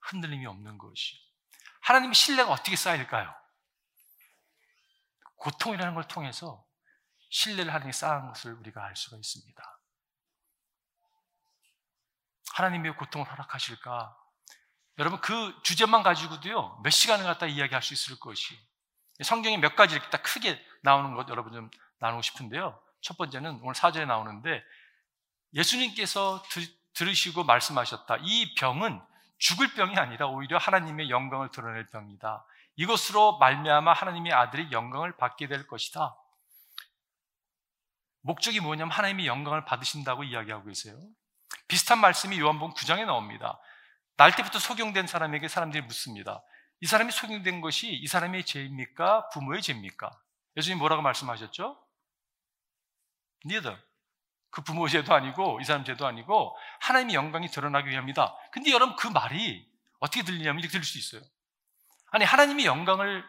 흔들림이 0.00 0.46
없는 0.46 0.78
것이. 0.78 1.16
하나님의 1.82 2.14
신뢰가 2.14 2.50
어떻게 2.50 2.74
쌓일까요? 2.74 3.34
고통이라는 5.36 5.94
걸 5.94 6.08
통해서 6.08 6.64
신뢰를 7.30 7.72
하나님께 7.72 7.92
쌓은 7.92 8.28
것을 8.28 8.54
우리가 8.54 8.84
알 8.84 8.96
수가 8.96 9.16
있습니다. 9.16 9.80
하나님의 12.54 12.96
고통을 12.96 13.30
허락하실까? 13.30 14.16
여러분 14.98 15.20
그 15.20 15.58
주제만 15.62 16.02
가지고도요 16.02 16.80
몇 16.82 16.90
시간을 16.90 17.24
갖다 17.24 17.46
이야기할 17.46 17.82
수 17.82 17.94
있을 17.94 18.20
것이 18.20 18.54
성경에 19.22 19.56
몇 19.56 19.74
가지 19.74 19.94
이렇게 19.94 20.10
딱 20.10 20.22
크게 20.22 20.62
나오는 20.82 21.14
것 21.14 21.28
여러분 21.30 21.52
좀 21.52 21.70
나누고 21.98 22.22
싶은데요. 22.22 22.80
첫 23.00 23.16
번째는 23.16 23.60
오늘 23.62 23.74
사절에 23.74 24.04
나오는데 24.04 24.62
예수님께서 25.54 26.42
들으시고 26.94 27.44
말씀하셨다. 27.44 28.18
이 28.22 28.54
병은 28.54 29.00
죽을 29.38 29.74
병이 29.74 29.96
아니라 29.96 30.26
오히려 30.26 30.58
하나님의 30.58 31.10
영광을 31.10 31.50
드러낼 31.50 31.88
병이다. 31.90 32.44
이것으로 32.76 33.38
말미암아 33.38 33.92
하나님의 33.92 34.32
아들이 34.32 34.70
영광을 34.70 35.16
받게 35.16 35.48
될 35.48 35.66
것이다. 35.66 36.16
목적이 38.22 38.60
뭐냐면 38.60 38.92
하나님의 38.92 39.26
영광을 39.26 39.64
받으신다고 39.64 40.24
이야기하고 40.24 40.66
계세요. 40.66 40.96
비슷한 41.66 41.98
말씀이 41.98 42.38
요한복음 42.38 42.74
9장에 42.74 43.04
나옵니다. 43.04 43.58
날 44.16 44.34
때부터 44.36 44.58
소경된 44.58 45.06
사람에게 45.06 45.48
사람들이 45.48 45.82
묻습니다. 45.82 46.42
이 46.80 46.86
사람이 46.86 47.10
소경된 47.12 47.60
것이 47.60 47.90
이 47.92 48.06
사람의 48.06 48.44
죄입니까? 48.44 49.28
부모의 49.30 49.62
죄입니까? 49.62 50.10
예수님 50.56 50.78
뭐라고 50.78 51.02
말씀하셨죠? 51.02 51.82
neither. 53.44 53.80
그 54.52 54.62
부모 54.62 54.86
죄도 54.86 55.14
아니고 55.14 55.60
이 55.60 55.64
사람 55.64 55.82
죄도 55.84 56.06
아니고 56.06 56.56
하나님의 56.80 57.14
영광이 57.16 57.48
드러나기 57.48 57.88
위함이다. 57.88 58.36
근데 58.52 58.70
여러분 58.70 58.94
그 58.96 59.08
말이 59.08 59.66
어떻게 59.98 60.22
들리냐면 60.22 60.60
이렇게 60.60 60.72
들릴 60.72 60.84
수 60.84 60.98
있어요. 60.98 61.22
아니 62.10 62.24
하나님의 62.24 62.66
영광을 62.66 63.24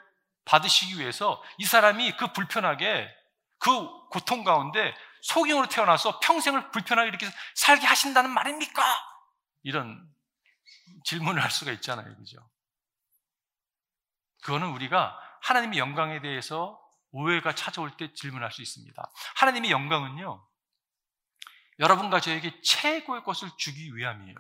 받으시기 0.46 1.00
위해서 1.00 1.42
이 1.58 1.66
사람이 1.66 2.18
그 2.18 2.34
불편하게 2.34 3.10
그 3.58 3.70
고통 4.10 4.44
가운데 4.44 4.94
소경으로 5.22 5.70
태어나서 5.70 6.20
평생을 6.20 6.72
불편하게 6.72 7.08
이렇게 7.08 7.26
살게 7.56 7.88
하신다는 7.88 8.30
말입니까? 8.30 8.84
이런 9.64 10.06
질문을 11.06 11.42
할 11.42 11.50
수가 11.50 11.72
있잖아요. 11.72 12.14
그죠? 12.18 12.38
그거는 14.42 14.72
우리가 14.72 15.18
하나님의 15.44 15.80
영광에 15.80 16.20
대해서 16.20 16.78
오해가 17.12 17.56
찾아올 17.56 17.96
때 17.96 18.14
질문할 18.14 18.52
수 18.52 18.62
있습니다. 18.62 19.12
하나님의 19.38 19.72
영광은요, 19.72 20.46
여러분과 21.80 22.20
저에게 22.20 22.62
최고의 22.62 23.24
것을 23.24 23.50
주기 23.58 23.96
위함이에요. 23.96 24.36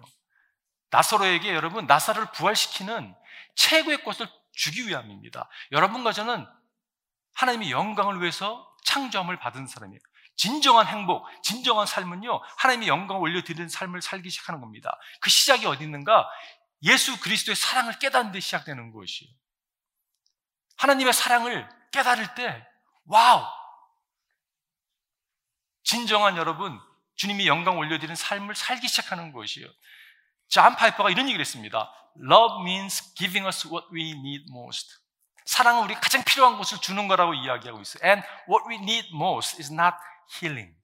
나사로에게 0.89 1.53
여러분 1.53 1.87
나사로를 1.87 2.31
부활시키는 2.31 3.15
최고의 3.55 4.03
것을 4.03 4.27
주기 4.51 4.87
위함입니다. 4.87 5.49
여러분과 5.71 6.11
저는 6.11 6.45
하나님의 7.33 7.71
영광을 7.71 8.21
위해서 8.21 8.71
창조함을 8.85 9.39
받은 9.39 9.67
사람이에요. 9.67 9.99
진정한 10.35 10.87
행복, 10.87 11.27
진정한 11.43 11.85
삶은요, 11.85 12.41
하나님의 12.57 12.87
영광을 12.87 13.21
올려드리는 13.21 13.69
삶을 13.69 14.01
살기 14.01 14.29
시작하는 14.29 14.61
겁니다. 14.61 14.97
그 15.21 15.29
시작이 15.29 15.65
어디 15.65 15.83
있는가? 15.83 16.27
예수 16.83 17.19
그리스도의 17.19 17.55
사랑을 17.55 17.97
깨닫는 17.99 18.31
데 18.31 18.39
시작되는 18.39 18.91
것이에요. 18.91 19.33
하나님의 20.77 21.13
사랑을 21.13 21.69
깨달을 21.91 22.35
때, 22.35 22.65
wow! 23.05 23.45
진정한 25.83 26.37
여러분, 26.37 26.79
주님이 27.15 27.47
영광 27.47 27.77
올려드리는 27.77 28.15
삶을 28.15 28.55
살기 28.55 28.87
시작하는 28.87 29.31
것이에요. 29.31 29.67
잔 30.47 30.75
파이퍼가 30.75 31.09
이런 31.09 31.27
얘기를 31.27 31.41
했습니다. 31.41 31.91
Love 32.17 32.61
means 32.61 33.13
giving 33.15 33.45
us 33.45 33.67
what 33.67 33.87
we 33.93 34.11
need 34.11 34.45
most. 34.49 34.87
사랑은 35.45 35.83
우리 35.83 35.95
가장 35.95 36.23
필요한 36.23 36.57
것을 36.57 36.79
주는 36.79 37.07
거라고 37.07 37.33
이야기하고 37.33 37.81
있어요. 37.81 38.03
And 38.07 38.25
what 38.49 38.67
we 38.69 38.75
need 38.75 39.09
most 39.13 39.59
is 39.59 39.71
not 39.71 39.95
healing. 40.37 40.75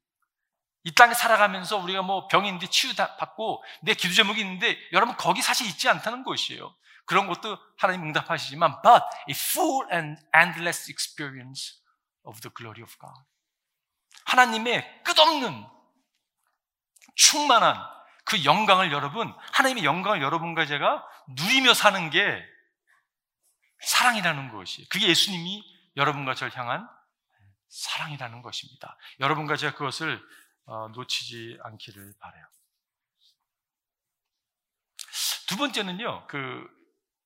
이 0.84 0.94
땅에 0.94 1.14
살아가면서 1.14 1.78
우리가 1.78 2.02
뭐 2.02 2.28
병인데 2.28 2.68
치유받고 2.68 3.64
내 3.84 3.94
기도 3.94 4.14
제목이 4.14 4.42
있는데 4.42 4.78
여러분 4.94 5.16
거기 5.18 5.42
사실 5.42 5.68
있지 5.68 5.90
않다는 5.90 6.24
것이에요. 6.24 6.74
그런 7.06 7.28
것도 7.28 7.58
하나님 7.78 8.04
응답하시지만 8.04 8.82
but 8.82 9.04
a 9.30 9.36
full 9.36 9.88
and 9.92 10.22
endless 10.36 10.90
experience 10.90 11.80
of 12.24 12.40
the 12.42 12.52
glory 12.56 12.82
of 12.82 12.96
God. 12.98 13.26
하나님의 14.26 15.04
끝없는 15.04 15.66
충만한 17.20 17.76
그 18.24 18.46
영광을 18.46 18.94
여러분, 18.94 19.34
하나님의 19.52 19.84
영광을 19.84 20.22
여러분과 20.22 20.66
제가 20.66 21.06
누리며 21.28 21.74
사는 21.74 22.10
게 22.10 22.42
사랑이라는 23.82 24.52
것이. 24.52 24.88
그게 24.88 25.10
예수님이 25.10 25.64
여러분과 25.98 26.34
저를 26.34 26.56
향한 26.58 26.88
사랑이라는 27.68 28.42
것입니다. 28.42 28.98
여러분과 29.20 29.58
제가 29.58 29.76
그것을 29.76 30.26
어, 30.66 30.88
놓치지 30.90 31.60
않기를 31.64 32.14
바래요. 32.20 32.46
두 35.48 35.58
번째는요, 35.58 36.28
그, 36.28 36.68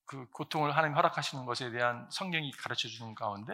그 0.06 0.28
고통을 0.30 0.74
하나님 0.76 0.96
허락하시는 0.96 1.44
것에 1.44 1.70
대한 1.70 2.08
성경이 2.10 2.50
가르쳐 2.52 2.88
주는 2.88 3.14
가운데 3.14 3.52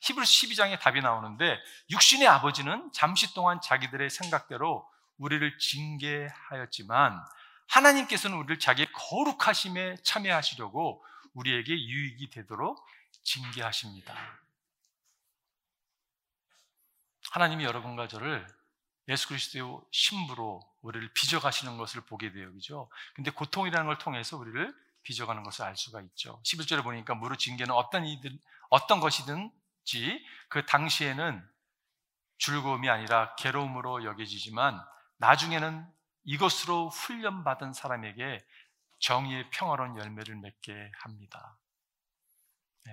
히브리서 0.00 0.30
12장에 0.30 0.80
답이 0.80 1.00
나오는데 1.00 1.58
육신의 1.90 2.26
아버지는 2.26 2.90
잠시 2.92 3.34
동안 3.34 3.60
자기들의 3.60 4.10
생각대로 4.10 4.90
우리를 5.18 5.58
징계하였지만 5.58 7.24
하나님께서는 7.68 8.36
우리를 8.38 8.58
자기의 8.58 8.88
거룩하심에 8.92 9.96
참여하시려고 10.02 11.04
우리에게 11.34 11.72
유익이 11.72 12.30
되도록 12.30 12.86
징계하십니다. 13.22 14.14
하나님이 17.30 17.64
여러분과 17.64 18.08
저를 18.08 18.46
예수 19.08 19.28
그리스도의 19.28 19.80
신부로 19.90 20.60
우리를 20.82 21.12
빚어가시는 21.12 21.76
것을 21.76 22.00
보게 22.02 22.32
돼요. 22.32 22.52
그죠? 22.52 22.88
근데 23.14 23.30
고통이라는 23.30 23.86
걸 23.86 23.98
통해서 23.98 24.36
우리를 24.36 24.74
빚어가는 25.02 25.42
것을 25.44 25.64
알 25.64 25.76
수가 25.76 26.00
있죠. 26.02 26.40
11절에 26.44 26.82
보니까 26.82 27.14
무릇 27.14 27.38
징계는 27.38 27.72
어떤 27.72 28.04
이들, 28.04 28.36
어떤 28.68 28.98
것이든지 29.00 30.26
그 30.48 30.66
당시에는 30.66 31.48
즐거움이 32.38 32.88
아니라 32.88 33.34
괴로움으로 33.36 34.04
여겨지지만 34.04 34.84
나중에는 35.18 35.86
이것으로 36.24 36.88
훈련받은 36.90 37.72
사람에게 37.72 38.44
정의의 38.98 39.50
평화로운 39.50 39.96
열매를 39.96 40.36
맺게 40.36 40.90
합니다. 40.98 41.58
네. 42.84 42.92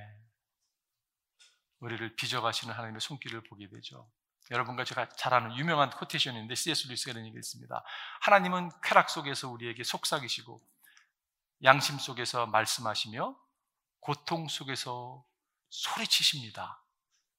우리를 1.80 2.16
빚어가시는 2.16 2.74
하나님의 2.74 3.02
손길을 3.02 3.44
보게 3.44 3.68
되죠. 3.70 4.10
여러분과 4.52 4.84
제가 4.84 5.10
잘 5.10 5.34
아는 5.34 5.56
유명한 5.58 5.90
코테이션인데 5.90 6.56
C.S. 6.56 6.88
루이스가 6.88 7.12
이런 7.12 7.26
얘기를 7.26 7.40
했습니다. 7.40 7.84
하나님은 8.22 8.70
쾌락 8.84 9.10
속에서 9.10 9.50
우리에게 9.50 9.84
속삭이시고 9.84 10.62
양심 11.64 11.98
속에서 11.98 12.46
말씀하시며 12.48 13.38
고통 14.00 14.48
속에서 14.50 15.26
소리치십니다. 15.70 16.84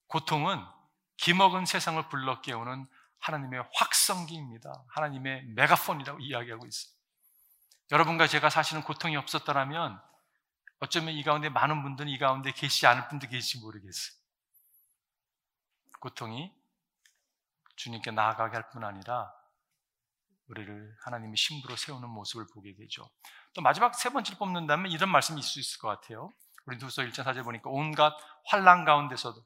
고통은 0.06 0.64
기먹은 1.18 1.66
세상을 1.66 2.08
불러 2.08 2.40
깨우는 2.40 2.88
하나님의 3.24 3.64
확성기입니다. 3.74 4.84
하나님의 4.88 5.44
메가폰이라고 5.54 6.20
이야기하고 6.20 6.66
있어요. 6.66 6.94
여러분과 7.90 8.26
제가 8.26 8.50
사시는 8.50 8.82
고통이 8.82 9.16
없었더라면 9.16 10.00
어쩌면 10.80 11.14
이 11.14 11.22
가운데 11.22 11.48
많은 11.48 11.82
분들은 11.82 12.10
이 12.10 12.18
가운데 12.18 12.52
계시지 12.52 12.86
않을 12.86 13.08
분도 13.08 13.26
계실지 13.26 13.60
모르겠어요. 13.60 14.16
고통이 16.00 16.52
주님께 17.76 18.10
나아가게 18.10 18.54
할 18.56 18.70
뿐 18.70 18.84
아니라 18.84 19.32
우리를 20.48 20.94
하나님의 21.04 21.36
신부로 21.36 21.76
세우는 21.76 22.08
모습을 22.10 22.46
보게 22.52 22.74
되죠. 22.74 23.08
또 23.54 23.62
마지막 23.62 23.94
세 23.94 24.10
번째를 24.10 24.38
뽑는다면 24.38 24.92
이런 24.92 25.08
말씀이 25.08 25.40
있을 25.40 25.50
수 25.50 25.60
있을 25.60 25.78
것 25.78 25.88
같아요. 25.88 26.30
우리 26.66 26.76
두서 26.76 27.02
1장 27.02 27.24
4절 27.24 27.44
보니까 27.44 27.70
온갖 27.70 28.14
환란 28.46 28.84
가운데서도 28.84 29.42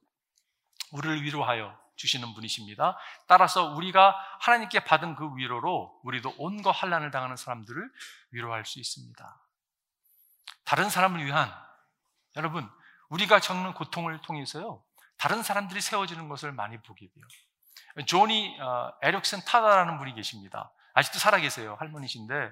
우리를 0.93 1.23
위로하여 1.23 1.79
주시는 1.98 2.32
분이십니다. 2.32 2.96
따라서 3.26 3.74
우리가 3.74 4.16
하나님께 4.40 4.84
받은 4.84 5.16
그 5.16 5.37
위로로 5.37 6.00
우리도 6.04 6.34
온갖 6.38 6.70
환란을 6.70 7.11
당하는 7.11 7.37
사람들을 7.37 7.90
위로할 8.30 8.64
수 8.64 8.78
있습니다. 8.78 9.40
다른 10.64 10.88
사람을 10.88 11.24
위한 11.24 11.52
여러분 12.37 12.68
우리가 13.08 13.40
겪는 13.40 13.74
고통을 13.74 14.20
통해서요 14.22 14.82
다른 15.18 15.42
사람들이 15.42 15.80
세워지는 15.80 16.28
것을 16.28 16.52
많이 16.52 16.80
보게 16.80 17.08
돼요. 17.08 17.24
조니 18.06 18.58
어, 18.61 18.92
에릭슨 19.02 19.40
타다라는 19.44 19.98
분이 19.98 20.14
계십니다. 20.14 20.70
아직도 20.94 21.18
살아계세요. 21.18 21.76
할머니신데 21.80 22.50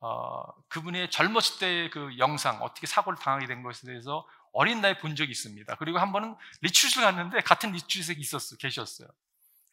어, 0.00 0.44
그분의 0.68 1.10
젊었을 1.10 1.58
때의 1.60 1.90
그 1.90 2.16
영상 2.18 2.62
어떻게 2.62 2.86
사고를 2.86 3.18
당하게 3.18 3.46
된 3.46 3.62
것에 3.62 3.86
대해서 3.86 4.26
어린 4.54 4.80
나이에 4.80 4.98
본 4.98 5.16
적이 5.16 5.32
있습니다. 5.32 5.74
그리고 5.76 5.98
한 5.98 6.12
번은 6.12 6.36
retreat를 6.62 7.04
갔는데 7.04 7.40
같은 7.40 7.72
리추트에 7.72 8.14
있었어 8.16 8.56
계셨어요. 8.56 9.08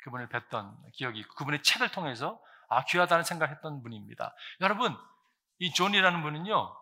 그분을 0.03 0.27
뵀던 0.27 0.91
기억이 0.93 1.23
그분의 1.37 1.61
책을 1.61 1.91
통해서 1.91 2.41
아 2.67 2.83
귀하다는 2.85 3.23
생각했던 3.23 3.83
분입니다. 3.83 4.35
여러분 4.59 4.97
이 5.59 5.71
조니라는 5.71 6.23
분은요 6.23 6.75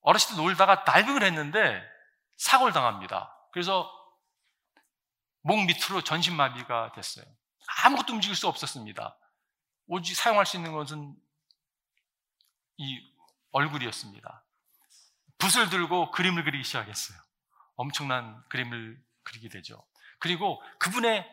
어렸을 0.00 0.34
때 0.34 0.42
놀다가 0.42 0.84
다이빙을 0.84 1.22
했는데 1.22 1.82
사고를 2.38 2.72
당합니다. 2.72 3.36
그래서 3.52 3.90
목 5.42 5.62
밑으로 5.66 6.02
전신마비가 6.02 6.92
됐어요. 6.94 7.26
아무것도 7.84 8.14
움직일 8.14 8.34
수 8.34 8.48
없었습니다. 8.48 9.16
오직 9.88 10.14
사용할 10.14 10.46
수 10.46 10.56
있는 10.56 10.72
것은 10.72 11.14
이 12.78 13.12
얼굴이었습니다. 13.52 14.42
붓을 15.38 15.68
들고 15.68 16.10
그림을 16.12 16.44
그리기 16.44 16.64
시작했어요. 16.64 17.25
엄청난 17.76 18.42
그림을 18.48 19.00
그리게 19.22 19.48
되죠. 19.48 19.84
그리고 20.18 20.62
그분의 20.78 21.26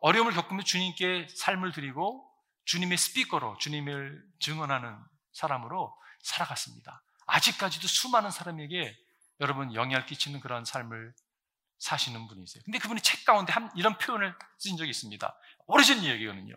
어려움을 0.00 0.32
겪으며 0.32 0.62
주님께 0.62 1.28
삶을 1.34 1.72
드리고 1.72 2.24
주님의 2.64 2.96
스피커로 2.98 3.58
주님을 3.58 4.24
증언하는 4.40 4.96
사람으로 5.32 5.96
살아갔습니다. 6.22 7.02
아직까지도 7.26 7.86
수많은 7.86 8.30
사람에게 8.30 8.96
여러분 9.40 9.74
영향을 9.74 10.06
끼치는 10.06 10.40
그런 10.40 10.64
삶을 10.64 11.14
사시는 11.78 12.26
분이세요. 12.26 12.62
근데 12.64 12.78
그분이 12.78 13.00
책 13.02 13.24
가운데 13.24 13.52
한, 13.52 13.70
이런 13.76 13.96
표현을 13.98 14.34
쓰신 14.58 14.76
적이 14.76 14.90
있습니다. 14.90 15.38
오래전 15.66 16.04
얘기거든요. 16.04 16.54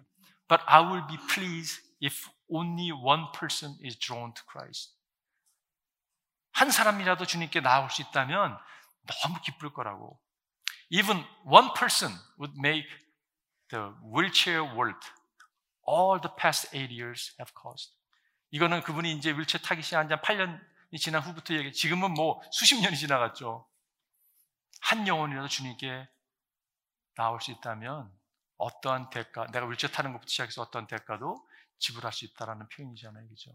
But 0.48 0.64
I 0.68 0.84
will 0.84 1.08
be 1.08 1.18
pleased 1.28 1.82
if 2.04 2.30
only 2.50 2.92
one 2.92 3.26
person 3.38 3.78
is 3.86 3.98
drawn 3.98 4.34
to 4.34 4.44
Christ. 4.52 4.96
한 6.54 6.72
사람이라도 6.72 7.26
주님께 7.26 7.62
나올 7.62 7.90
수 7.90 8.02
있다면 8.02 8.58
너무 9.08 9.40
기쁠 9.42 9.74
거라고. 9.74 10.20
Even 10.90 11.24
one 11.46 11.74
person 11.74 12.14
would 12.40 12.58
make 12.58 12.88
the 13.70 13.94
wheelchair 14.04 14.64
world 14.64 15.00
all 15.88 16.20
the 16.22 16.34
past 16.36 16.76
eight 16.76 16.94
years 16.94 17.34
have 17.40 17.54
caused. 17.60 17.94
이거는 18.52 18.82
그분이 18.82 19.14
이제 19.14 19.32
휠체어 19.32 19.62
타기 19.62 19.82
시작한 19.82 20.10
지 20.10 20.16
8년이 20.16 20.98
지난 21.00 21.22
후부터 21.22 21.54
얘기, 21.54 21.72
지금은 21.72 22.14
뭐 22.14 22.42
수십 22.52 22.80
년이 22.82 22.98
지나갔죠. 22.98 23.68
한 24.82 25.08
영혼이라도 25.08 25.48
주님께 25.48 26.08
나올 27.16 27.40
수 27.40 27.52
있다면 27.52 28.12
어떠한 28.58 29.10
대가, 29.10 29.48
내가 29.48 29.66
휠체어 29.68 29.90
타는 29.90 30.12
것부터 30.12 30.30
시작해서 30.30 30.62
어떤 30.62 30.88
대가도 30.88 31.48
지불할 31.80 32.12
수 32.12 32.26
있다라는 32.26 32.68
표현이잖아요. 32.68 33.28
그죠? 33.30 33.52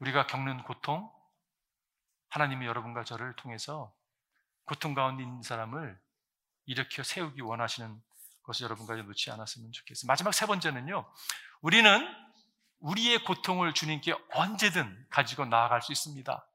우리가 0.00 0.26
겪는 0.26 0.62
고통, 0.64 1.10
하나님이 2.28 2.66
여러분과 2.66 3.04
저를 3.04 3.34
통해서 3.36 3.94
고통 4.64 4.94
가운데 4.94 5.22
있는 5.22 5.42
사람을 5.42 5.98
일으켜 6.66 7.02
세우기 7.02 7.42
원하시는 7.42 8.02
것을 8.42 8.64
여러분과 8.64 8.94
놓지 8.96 9.30
않았으면 9.30 9.72
좋겠어요. 9.72 10.06
마지막 10.06 10.32
세 10.32 10.46
번째는요. 10.46 11.10
우리는 11.60 12.14
우리의 12.80 13.24
고통을 13.24 13.72
주님께 13.72 14.14
언제든 14.32 15.06
가지고 15.10 15.46
나아갈 15.46 15.80
수 15.80 15.92
있습니다. 15.92 16.46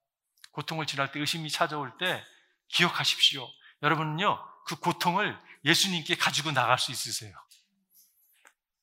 고통을 0.51 0.85
지날 0.85 1.11
때 1.11 1.19
의심이 1.19 1.49
찾아올 1.49 1.97
때 1.97 2.23
기억하십시오. 2.67 3.47
여러분은요, 3.81 4.63
그 4.65 4.75
고통을 4.75 5.39
예수님께 5.65 6.15
가지고 6.15 6.51
나갈 6.51 6.77
수 6.77 6.91
있으세요. 6.91 7.35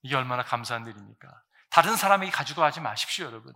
이게 0.03 0.16
얼마나 0.16 0.42
감사한 0.42 0.87
일입니까? 0.87 1.42
다른 1.70 1.96
사람에게 1.96 2.33
가지고 2.33 2.62
가지 2.62 2.81
마십시오, 2.81 3.27
여러분. 3.27 3.53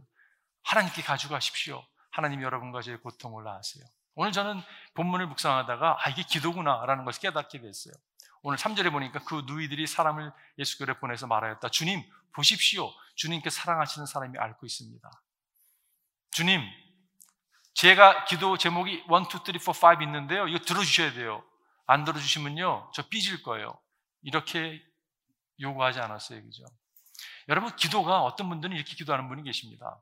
하나님께 0.63 1.03
가지고 1.03 1.35
가십시오. 1.35 1.85
하나님이 2.11 2.43
여러분과 2.43 2.83
제 2.83 2.97
고통을 2.97 3.47
아세요. 3.47 3.85
오늘 4.15 4.33
저는 4.33 4.61
본문을 4.95 5.27
묵상하다가 5.29 5.99
아 6.01 6.11
이게 6.11 6.23
기도구나라는 6.23 7.05
것을 7.05 7.21
깨닫게 7.21 7.61
됐어요. 7.61 7.95
오늘 8.43 8.59
3절에 8.59 8.91
보니까 8.91 9.21
그 9.25 9.45
누이들이 9.47 9.87
사람을 9.87 10.33
예수께로 10.59 10.99
보내서 10.99 11.27
말하였다. 11.27 11.69
주님 11.69 12.03
보십시오. 12.33 12.91
주님께 13.17 13.51
사랑하시는 13.51 14.07
사람이 14.07 14.39
앓고 14.39 14.67
있습니다. 14.67 15.11
주님 16.33 16.63
제가 17.75 18.25
기도 18.25 18.59
제목이 18.59 18.93
1, 18.93 19.01
2, 19.03 19.59
3, 19.59 19.73
4, 19.73 19.89
5 19.99 20.03
있는데요. 20.03 20.49
이거 20.49 20.59
들어주셔야 20.65 21.13
돼요. 21.13 21.45
안 21.87 22.05
들어주시면요. 22.05 22.91
저 22.95 23.09
삐질 23.09 23.43
거예요. 23.43 23.79
이렇게 24.23 24.83
요구하지 25.61 26.01
않았어요. 26.01 26.43
그죠? 26.43 26.65
여러분, 27.49 27.75
기도가 27.77 28.23
어떤 28.23 28.49
분들은 28.49 28.77
이렇게 28.77 28.95
기도하는 28.95 29.29
분이 29.29 29.43
계십니다. 29.45 29.99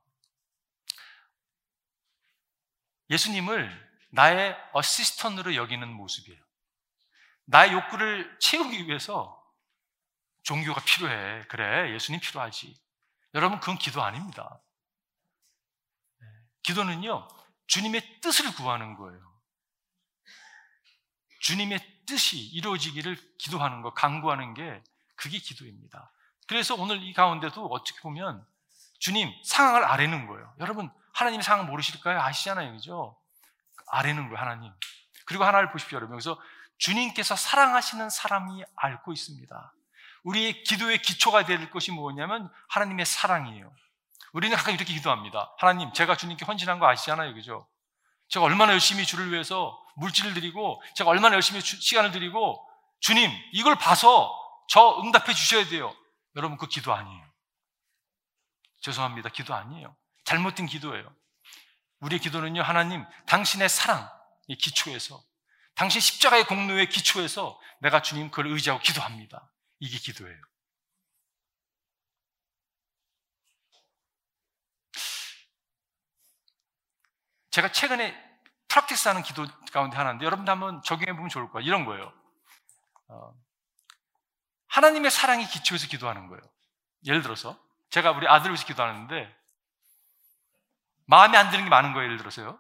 예수님을 3.10 3.88
나의 4.10 4.56
어시스턴으로 4.72 5.54
여기는 5.54 5.88
모습이에요. 5.92 6.40
나의 7.44 7.72
욕구를 7.72 8.38
채우기 8.40 8.86
위해서 8.86 9.38
종교가 10.42 10.82
필요해. 10.82 11.44
그래, 11.48 11.92
예수님 11.94 12.20
필요하지. 12.20 12.74
여러분, 13.34 13.60
그건 13.60 13.76
기도 13.76 14.02
아닙니다. 14.02 14.60
네. 16.20 16.26
기도는요, 16.62 17.28
주님의 17.66 18.20
뜻을 18.20 18.54
구하는 18.54 18.96
거예요. 18.96 19.40
주님의 21.40 22.04
뜻이 22.06 22.38
이루어지기를 22.38 23.36
기도하는 23.38 23.82
거, 23.82 23.92
강구하는 23.92 24.54
게 24.54 24.82
그게 25.14 25.38
기도입니다. 25.38 26.12
그래서 26.46 26.74
오늘 26.74 27.02
이 27.02 27.12
가운데도 27.12 27.66
어떻게 27.66 28.00
보면 28.00 28.46
주님 28.98 29.32
상황을 29.44 29.84
아래는 29.84 30.26
거예요. 30.26 30.52
여러분 30.60 30.90
하나님 31.12 31.42
상황 31.42 31.66
모르실까요? 31.66 32.20
아시잖아요, 32.20 32.72
그죠? 32.72 33.16
아래는 33.90 34.28
거예요, 34.28 34.38
하나님. 34.38 34.72
그리고 35.26 35.44
하나를 35.44 35.70
보십시오, 35.72 35.96
여러분. 35.96 36.16
그래서 36.16 36.40
주님께서 36.78 37.36
사랑하시는 37.36 38.08
사람이 38.08 38.64
앓고 38.76 39.12
있습니다. 39.12 39.74
우리의 40.22 40.62
기도의 40.62 41.02
기초가 41.02 41.44
될 41.44 41.70
것이 41.70 41.90
뭐냐면 41.90 42.50
하나님의 42.68 43.04
사랑이에요. 43.04 43.72
우리는 44.32 44.56
가끔 44.56 44.74
이렇게 44.74 44.92
기도합니다. 44.92 45.52
하나님, 45.58 45.92
제가 45.92 46.16
주님께 46.16 46.44
헌신한 46.44 46.78
거 46.78 46.88
아시잖아요, 46.88 47.34
그죠? 47.34 47.66
제가 48.28 48.44
얼마나 48.44 48.72
열심히 48.72 49.04
주를 49.06 49.32
위해서 49.32 49.78
물질을 49.96 50.34
드리고, 50.34 50.82
제가 50.94 51.10
얼마나 51.10 51.34
열심히 51.34 51.62
주, 51.62 51.80
시간을 51.80 52.12
드리고, 52.12 52.64
주님, 53.00 53.30
이걸 53.52 53.76
봐서 53.76 54.30
저 54.68 55.00
응답해 55.02 55.34
주셔야 55.34 55.66
돼요. 55.66 55.94
여러분, 56.36 56.58
그 56.58 56.68
기도 56.68 56.92
아니에요. 56.92 57.27
죄송합니다. 58.80 59.28
기도 59.30 59.54
아니에요. 59.54 59.96
잘못된 60.24 60.66
기도예요. 60.66 61.14
우리의 62.00 62.20
기도는요, 62.20 62.62
하나님, 62.62 63.04
당신의 63.26 63.68
사랑의 63.68 64.56
기초에서, 64.58 65.22
당신 65.74 66.00
십자가의 66.00 66.46
공로의 66.46 66.88
기초에서 66.88 67.60
내가 67.80 68.02
주님 68.02 68.30
그걸 68.30 68.48
의지하고 68.48 68.82
기도합니다. 68.82 69.50
이게 69.80 69.98
기도예요. 69.98 70.40
제가 77.50 77.72
최근에 77.72 78.14
프락티스 78.68 79.08
하는 79.08 79.22
기도 79.22 79.46
가운데 79.72 79.96
하나인데 79.96 80.24
여러분도 80.24 80.52
한번 80.52 80.82
적용해 80.82 81.14
보면 81.16 81.28
좋을 81.28 81.50
거예요. 81.50 81.66
이런 81.66 81.84
거예요. 81.84 82.12
어, 83.08 83.32
하나님의 84.68 85.10
사랑이 85.10 85.46
기초에서 85.46 85.86
기도하는 85.88 86.28
거예요. 86.28 86.42
예를 87.06 87.22
들어서 87.22 87.58
제가 87.90 88.10
우리 88.12 88.28
아들을 88.28 88.50
위해서 88.50 88.66
기도하는데 88.66 89.36
마음에 91.06 91.38
안 91.38 91.50
드는 91.50 91.64
게 91.64 91.70
많은 91.70 91.92
거예요. 91.92 92.06
예를 92.06 92.18
들어서요. 92.18 92.58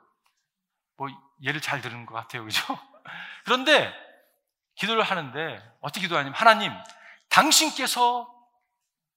뭐 0.96 1.08
예를 1.42 1.60
잘 1.60 1.80
들은 1.80 2.06
것 2.06 2.14
같아요. 2.14 2.44
그죠? 2.44 2.62
그런데 3.44 3.94
기도를 4.74 5.02
하는데 5.02 5.76
어떻게 5.80 6.00
기도하냐면 6.02 6.34
하나님 6.34 6.72
당신께서 7.28 8.32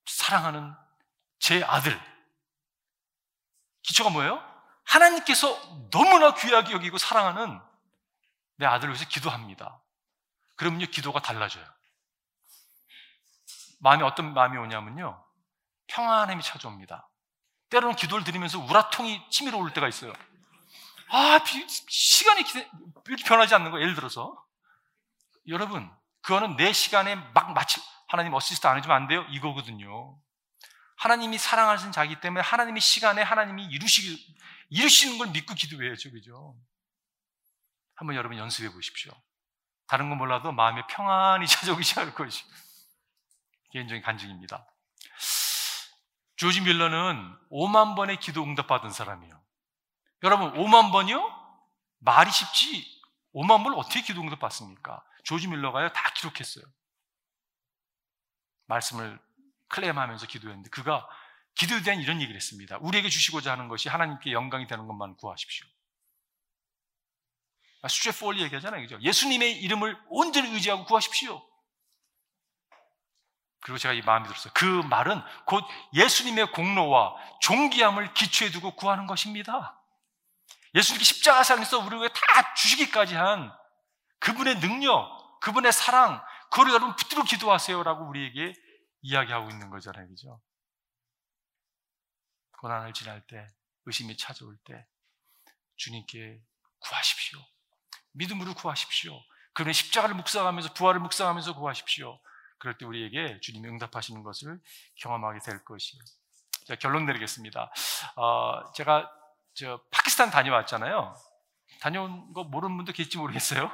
사랑하는 0.06 0.74
제 1.38 1.62
아들 1.64 1.98
기초가 3.82 4.10
뭐예요? 4.10 4.42
하나님께서 4.84 5.58
너무나 5.90 6.34
귀하게 6.34 6.72
여기고 6.72 6.98
사랑하는 6.98 7.60
내 8.56 8.66
아들을 8.66 8.92
위해서 8.92 9.08
기도합니다. 9.08 9.80
그러면요, 10.56 10.86
기도가 10.86 11.20
달라져요. 11.20 11.64
마음이 13.80 14.02
어떤 14.04 14.34
마음이 14.34 14.56
오냐면요, 14.58 15.24
평안함이 15.92 16.42
찾아옵니다. 16.42 17.08
때로는 17.70 17.96
기도를 17.96 18.24
드리면서 18.24 18.58
우라통이 18.58 19.22
치밀어 19.30 19.58
올 19.58 19.72
때가 19.72 19.88
있어요. 19.88 20.12
아, 21.10 21.40
시간이 21.88 22.44
이렇게 23.06 23.24
변하지 23.24 23.54
않는 23.54 23.70
거 23.70 23.80
예를 23.80 23.94
들어서. 23.94 24.34
여러분, 25.48 25.90
그거는 26.22 26.56
내 26.56 26.72
시간에 26.72 27.16
막 27.34 27.52
마치, 27.52 27.80
하나님 28.08 28.32
어시스트 28.32 28.66
안 28.66 28.78
해주면 28.78 28.96
안 28.96 29.08
돼요? 29.08 29.24
이거거든요. 29.30 30.18
하나님이 30.96 31.36
사랑하시는 31.36 31.92
자기 31.92 32.20
때문에 32.20 32.42
하나님의 32.42 32.80
시간에 32.80 33.22
하나님이 33.22 33.66
이루시기, 33.66 34.36
이루시는 34.70 35.18
걸 35.18 35.28
믿고 35.28 35.54
기도해야죠. 35.54 36.12
그죠? 36.12 36.56
한번 37.94 38.16
여러분 38.16 38.38
연습해 38.38 38.72
보십시오. 38.72 39.12
다른 39.86 40.08
건 40.08 40.18
몰라도 40.18 40.52
마음에 40.52 40.82
평안이 40.88 41.46
찾아오기 41.48 41.82
시작할 41.82 42.14
것이 42.14 42.44
개인적인 43.72 44.02
간증입니다. 44.02 44.71
조지 46.36 46.60
밀러는 46.60 47.36
5만 47.50 47.96
번의 47.96 48.18
기도 48.18 48.42
응답받은 48.42 48.90
사람이에요. 48.90 49.40
여러분, 50.22 50.52
5만 50.54 50.92
번이요? 50.92 51.20
말이 51.98 52.30
쉽지. 52.30 53.00
5만 53.34 53.62
번을 53.62 53.78
어떻게 53.78 54.02
기도 54.02 54.20
응답받습니까? 54.20 55.04
조지 55.24 55.48
밀러가요, 55.48 55.92
다 55.92 56.12
기록했어요. 56.14 56.64
말씀을 58.66 59.20
클레임하면서 59.68 60.26
기도했는데 60.26 60.70
그가 60.70 61.08
기도에 61.54 61.82
대한 61.82 62.00
이런 62.00 62.16
얘기를 62.20 62.34
했습니다. 62.34 62.78
우리에게 62.78 63.08
주시고자 63.08 63.52
하는 63.52 63.68
것이 63.68 63.88
하나님께 63.88 64.32
영광이 64.32 64.66
되는 64.66 64.86
것만 64.86 65.16
구하십시오. 65.16 65.66
수제 67.88 68.12
폴리 68.12 68.42
얘기하잖아요. 68.42 68.82
그죠? 68.82 69.00
예수님의 69.00 69.60
이름을 69.60 70.00
온전히 70.08 70.50
의지하고 70.50 70.84
구하십시오. 70.84 71.42
그리고 73.62 73.78
제가 73.78 73.94
이 73.94 74.02
마음이 74.02 74.26
들었어요. 74.26 74.52
그 74.54 74.64
말은 74.64 75.22
곧 75.46 75.64
예수님의 75.94 76.52
공로와 76.52 77.14
존귀함을 77.40 78.12
기초에 78.14 78.50
두고 78.50 78.74
구하는 78.74 79.06
것입니다. 79.06 79.80
예수님께 80.74 81.04
십자가상에서 81.04 81.78
우리를 81.78 82.08
다 82.08 82.54
주시기까지 82.54 83.14
한 83.14 83.52
그분의 84.18 84.60
능력, 84.60 85.40
그분의 85.40 85.72
사랑, 85.72 86.22
그걸 86.50 86.70
여러분 86.70 86.96
붙들고 86.96 87.24
기도하세요라고 87.24 88.08
우리에게 88.08 88.54
이야기하고 89.02 89.50
있는 89.50 89.70
거잖아요. 89.70 90.08
그죠? 90.08 90.40
고난을 92.60 92.92
지날 92.92 93.24
때, 93.26 93.46
의심이 93.86 94.16
찾아올 94.16 94.56
때, 94.64 94.86
주님께 95.76 96.40
구하십시오. 96.78 97.40
믿음으로 98.12 98.54
구하십시오. 98.54 99.20
그분의 99.54 99.74
십자가를 99.74 100.14
묵상하면서, 100.16 100.74
부활을 100.74 101.00
묵상하면서 101.00 101.54
구하십시오. 101.54 102.20
그럴 102.62 102.78
때 102.78 102.86
우리에게 102.86 103.40
주님이 103.40 103.68
응답하시는 103.70 104.22
것을 104.22 104.60
경험하게 104.94 105.40
될 105.40 105.64
것이에요. 105.64 106.00
자, 106.64 106.76
결론 106.76 107.06
내리겠습니다. 107.06 107.72
어, 108.14 108.72
제가 108.74 109.10
저 109.52 109.82
파키스탄 109.90 110.30
다녀왔잖아요. 110.30 111.12
다녀온 111.80 112.32
거 112.32 112.44
모르는 112.44 112.76
분도 112.76 112.92
계실지 112.92 113.18
모르겠어요. 113.18 113.68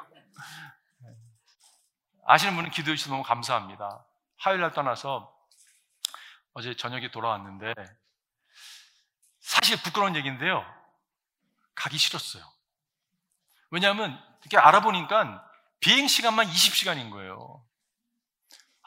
아시는 2.24 2.57
분은 2.57 2.70
기도해 2.70 2.96
주셔서 2.96 3.11
너무 3.12 3.22
감사합니다. 3.24 4.07
화요일 4.38 4.62
날 4.62 4.72
떠나서 4.72 5.37
어제 6.55 6.74
저녁에 6.74 7.11
돌아왔는데 7.11 7.74
사실 9.40 9.83
부끄러운 9.83 10.16
얘기인데요. 10.16 10.64
가기 11.74 11.98
싫었어요. 11.98 12.42
왜냐하면 13.70 14.18
이렇게 14.40 14.57
알아보니까 14.57 15.46
비행 15.79 16.09
시간만 16.09 16.46
20시간인 16.46 17.11
거예요. 17.11 17.68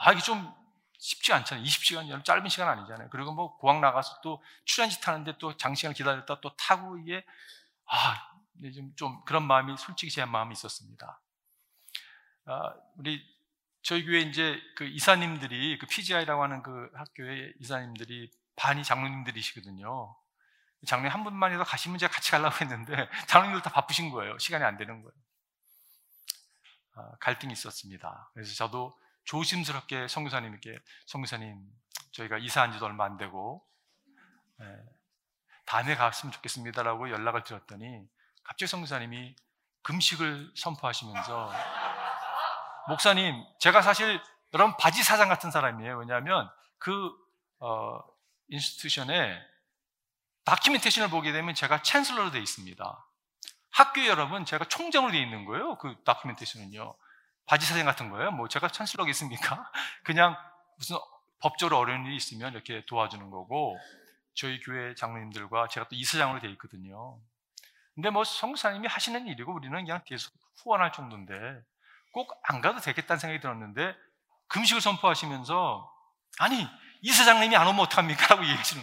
아, 0.04 0.12
이게 0.12 0.22
좀 0.22 0.52
쉽지 0.98 1.32
않잖아요. 1.32 1.64
20시간, 1.64 2.26
짧은 2.26 2.50
시간 2.50 2.70
아니잖아요. 2.70 3.10
그리고 3.12 3.34
뭐 3.34 3.56
공항 3.58 3.82
나가서 3.82 4.22
또 4.22 4.44
출연식 4.66 5.02
타는데 5.02 5.38
또 5.38 5.56
장시간 5.58 5.94
기다렸다 5.94 6.42
또 6.42 6.56
타고 6.56 6.98
이게, 6.98 7.24
아, 7.86 8.32
좀, 8.74 8.96
좀 8.96 9.24
그런 9.26 9.44
마음이 9.44 9.78
솔직히 9.78 10.12
제 10.12 10.26
마음이 10.26 10.54
있었습니다. 10.54 11.22
아, 12.46 12.74
우리 12.98 13.24
저희 13.84 14.04
교회 14.04 14.22
이제 14.22 14.60
그 14.76 14.86
이사님들이 14.86 15.78
그 15.78 15.86
PGI라고 15.86 16.42
하는 16.42 16.64
그 16.64 16.90
학교의 16.96 17.54
이사님들이 17.60 18.32
반이 18.56 18.84
장로님들이시거든요. 18.84 20.16
장로님 20.88 21.14
한 21.14 21.24
분만이라도 21.24 21.64
가시면 21.64 22.00
제가 22.00 22.12
같이 22.12 22.32
가려고 22.32 22.56
했는데 22.60 23.08
장로님들 23.28 23.62
다 23.62 23.70
바쁘신 23.70 24.10
거예요. 24.10 24.38
시간이 24.40 24.64
안 24.64 24.78
되는 24.78 25.04
거예요. 25.04 25.14
아, 26.96 27.12
갈등이 27.20 27.54
있었습니다. 27.54 28.32
그래서 28.34 28.56
저도 28.56 29.00
조심스럽게 29.26 30.08
성교사님께 30.08 30.80
성교사님 31.06 31.62
저희가 32.12 32.38
이사한 32.38 32.74
지도 32.74 32.86
얼마 32.86 33.06
안 33.06 33.18
되고 33.18 33.66
예, 34.62 34.66
다음에 35.66 35.96
갔으면 35.96 36.32
좋겠습니다라고 36.32 37.10
연락을 37.10 37.44
드렸더니 37.44 38.08
갑자기 38.44 38.70
성교사님이 38.70 39.36
금식을 39.84 40.52
선포하시면서 40.56 41.52
목사님, 42.88 43.44
제가 43.60 43.82
사실 43.82 44.22
여러분 44.54 44.76
바지 44.78 45.04
사장 45.04 45.30
같은 45.30 45.52
사람이에요. 45.52 45.98
왜냐하면 45.98 46.50
그 46.78 47.12
어, 47.60 48.00
인스티튜션에 48.50 49.40
다큐멘테이션을 50.46 51.10
보게 51.10 51.32
되면 51.32 51.54
제가 51.54 51.80
챈슬러로 51.80 52.32
되어 52.32 52.42
있습니다. 52.42 53.08
학교 53.70 54.06
여러분 54.06 54.46
제가 54.46 54.66
총장으로 54.66 55.12
되어 55.12 55.22
있는 55.22 55.46
거예요. 55.46 55.78
그 55.78 55.96
다큐멘테이션은요. 56.04 56.96
바지 57.52 57.66
사장 57.66 57.84
같은 57.84 58.10
거예요. 58.10 58.32
뭐 58.32 58.48
제가 58.48 58.70
챈슬러겠습니까? 58.70 59.70
그냥 60.06 60.38
무슨 60.78 60.96
법적으로 61.42 61.80
어려운 61.80 62.06
일이 62.06 62.16
있으면 62.16 62.54
이렇게 62.54 62.86
도와주는 62.86 63.30
거고 63.30 63.78
저희 64.34 64.62
교회 64.62 64.96
장로님들과 64.96 65.68
제가 65.68 65.90
또 65.90 65.98
이사장으로 65.98 66.40
되어 66.40 66.50
있거든요. 66.52 67.20
근데 67.94 68.10
뭐 68.10 68.24
성사님이 68.24 68.88
하시는 68.88 69.28
일이고 69.28 69.54
우리는 69.54 69.76
그냥 69.76 70.02
계속 70.06 70.34
후원할 70.64 70.94
정도인데 70.94 71.36
꼭 72.14 72.32
안 72.44 72.62
가도 72.62 72.80
되겠다는 72.80 73.20
생각이 73.20 73.42
들었는데 73.42 73.98
금식을 74.48 74.80
선포하시면서 74.80 75.94
아니 76.40 76.66
이 77.02 77.12
사장님이 77.12 77.58
안 77.58 77.68
오면 77.68 77.82
어떡합니까? 77.82 78.28
라고 78.28 78.44
얘기하시는 78.44 78.82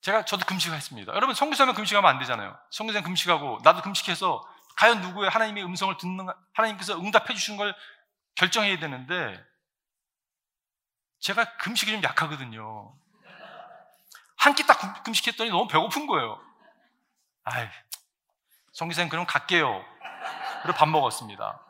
제가 0.00 0.24
저도 0.24 0.46
금식을 0.46 0.74
했습니다. 0.74 1.12
여러분 1.12 1.34
성교사면 1.34 1.74
금식하면 1.74 2.08
안 2.08 2.18
되잖아요. 2.20 2.58
성교사는 2.70 3.04
금식하고 3.04 3.58
나도 3.62 3.82
금식해서 3.82 4.42
과연 4.80 5.02
누구의 5.02 5.28
하나님의 5.28 5.62
음성을 5.62 5.94
듣는 5.98 6.26
하나님께서 6.54 6.98
응답해 6.98 7.34
주시는 7.34 7.58
걸 7.58 7.76
결정해야 8.34 8.78
되는데 8.78 9.38
제가 11.18 11.58
금식이 11.58 11.92
좀 11.92 12.02
약하거든요. 12.02 12.96
한 14.38 14.54
끼 14.54 14.64
딱 14.66 15.02
금식했더니 15.04 15.50
너무 15.50 15.68
배고픈 15.68 16.06
거예요. 16.06 16.40
아이, 17.44 17.68
성교사님 18.72 19.10
그럼 19.10 19.26
갈게요. 19.26 19.84
그리고 20.62 20.78
밥 20.78 20.88
먹었습니다. 20.88 21.60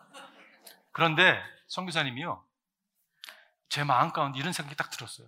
그런데 0.92 1.42
성교사님이요. 1.66 2.44
제 3.70 3.82
마음 3.82 4.12
가운데 4.12 4.38
이런 4.38 4.52
생각이 4.52 4.76
딱 4.76 4.88
들었어요. 4.90 5.26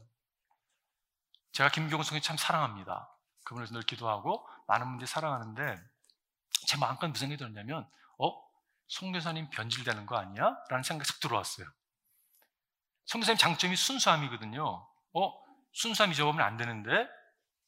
제가 1.50 1.68
김경훈 1.70 2.04
성이 2.04 2.20
참 2.20 2.36
사랑합니다. 2.36 3.12
그분을 3.42 3.66
늘 3.72 3.82
기도하고 3.82 4.48
많은 4.68 4.86
분들이 4.86 5.08
사랑하는데 5.08 5.91
제 6.72 6.78
마음 6.78 6.96
가운데 6.96 7.08
무슨 7.08 7.28
생각이 7.28 7.36
들었냐면 7.36 7.86
어? 8.18 8.32
성교사님 8.88 9.50
변질되는 9.50 10.06
거 10.06 10.16
아니야? 10.16 10.56
라는 10.70 10.82
생각이 10.82 11.06
싹 11.06 11.20
들어왔어요. 11.20 11.66
성교사님 13.04 13.36
장점이 13.36 13.76
순수함이거든요. 13.76 14.88
어? 15.12 15.42
순수함 15.74 16.12
잊어보면 16.12 16.40
안 16.40 16.56
되는데 16.56 17.06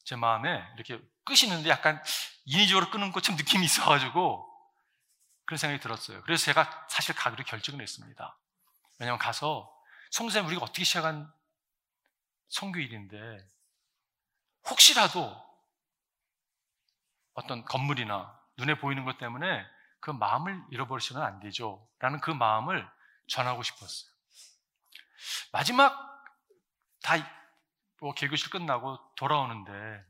제 0.05 0.15
마음에 0.15 0.65
이렇게 0.73 0.99
끄시는데 1.23 1.69
약간 1.69 2.01
인위적으로 2.45 2.89
끄는 2.89 3.11
것처럼 3.11 3.37
느낌이 3.37 3.63
있어가지고 3.65 4.51
그런 5.45 5.57
생각이 5.59 5.83
들었어요. 5.83 6.23
그래서 6.23 6.45
제가 6.45 6.87
사실 6.89 7.13
가기로 7.13 7.43
결정을 7.43 7.83
했습니다. 7.83 8.39
왜냐하면 8.97 9.19
가서 9.19 9.71
성교사님 10.09 10.47
우리가 10.47 10.63
어떻게 10.63 10.83
시작한 10.83 11.31
성교일인데 12.47 13.47
혹시라도 14.67 15.39
어떤 17.35 17.63
건물이나 17.65 18.44
눈에 18.57 18.77
보이는 18.77 19.05
것 19.05 19.17
때문에 19.17 19.65
그 19.99 20.11
마음을 20.11 20.63
잃어버리시면 20.71 21.23
안 21.23 21.39
되죠. 21.39 21.87
라는 21.99 22.19
그 22.21 22.31
마음을 22.31 22.87
전하고 23.27 23.63
싶었어요. 23.63 24.11
마지막 25.51 25.93
다 27.01 27.35
뭐 28.05 28.13
개교실 28.13 28.49
끝나고 28.49 28.99
돌아오는데 29.15 30.05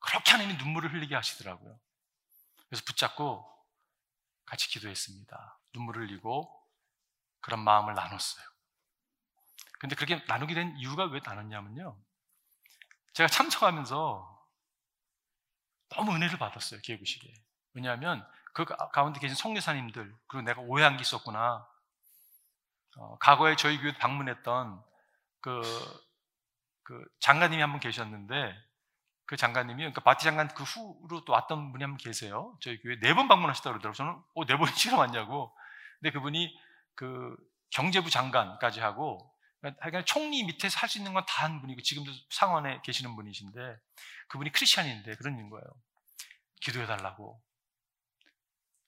그렇게 0.00 0.32
하나님이 0.32 0.58
눈물을 0.58 0.92
흘리게 0.92 1.14
하시더라고요. 1.14 1.78
그래서 2.68 2.84
붙잡고 2.84 3.50
같이 4.44 4.68
기도했습니다. 4.68 5.58
눈물을 5.72 6.02
흘리고 6.02 6.52
그런 7.40 7.60
마음을 7.60 7.94
나눴어요. 7.94 8.46
근데 9.78 9.94
그렇게 9.94 10.22
나누게 10.26 10.54
된 10.54 10.76
이유가 10.76 11.04
왜 11.04 11.20
나눴냐면요. 11.24 11.98
제가 13.14 13.28
참석하면서 13.28 14.35
너무 15.90 16.12
은혜를 16.14 16.38
받았어요, 16.38 16.80
기회구식에. 16.80 17.32
왜냐하면 17.74 18.26
그 18.54 18.64
가운데 18.64 19.20
계신 19.20 19.36
성교사님들, 19.36 20.14
그리고 20.28 20.42
내가 20.44 20.60
오해한 20.62 20.96
게 20.96 21.02
있었구나. 21.02 21.66
어, 22.98 23.18
과거에 23.18 23.56
저희 23.56 23.78
교회 23.78 23.92
방문했던 23.98 24.82
그, 25.40 25.62
그 26.84 27.04
장관님이 27.20 27.60
한 27.62 27.70
분 27.72 27.80
계셨는데 27.80 28.54
그 29.26 29.36
장관님이 29.36 29.78
그러니까 29.78 30.00
바티 30.02 30.24
장관 30.24 30.48
그 30.48 30.62
후로 30.62 31.24
또 31.24 31.32
왔던 31.32 31.72
분이 31.72 31.82
한 31.84 31.92
분 31.92 31.98
계세요. 31.98 32.56
저희 32.60 32.80
교회 32.80 32.98
네 33.00 33.14
번 33.14 33.28
방문하셨다고 33.28 33.78
그러더라고요. 33.78 33.94
저는 33.94 34.12
어, 34.34 34.46
네 34.46 34.56
번이나 34.56 34.96
왔냐고. 34.98 35.56
근데 36.00 36.12
그분이 36.12 36.56
그 36.94 37.36
경제부 37.70 38.10
장관까지 38.10 38.80
하고 38.80 39.32
하여간 39.80 40.04
총리 40.06 40.44
밑에서 40.44 40.78
할 40.78 40.88
수 40.88 40.98
있는 40.98 41.12
건 41.14 41.24
다 41.26 41.42
한 41.42 41.60
분이고 41.60 41.80
지금도 41.82 42.12
상원에 42.30 42.80
계시는 42.84 43.14
분이신데 43.16 43.60
그분이 44.28 44.52
크리스찬인데 44.52 45.14
그런 45.16 45.50
거예요. 45.50 45.64
기도해 46.60 46.86
달라고. 46.86 47.40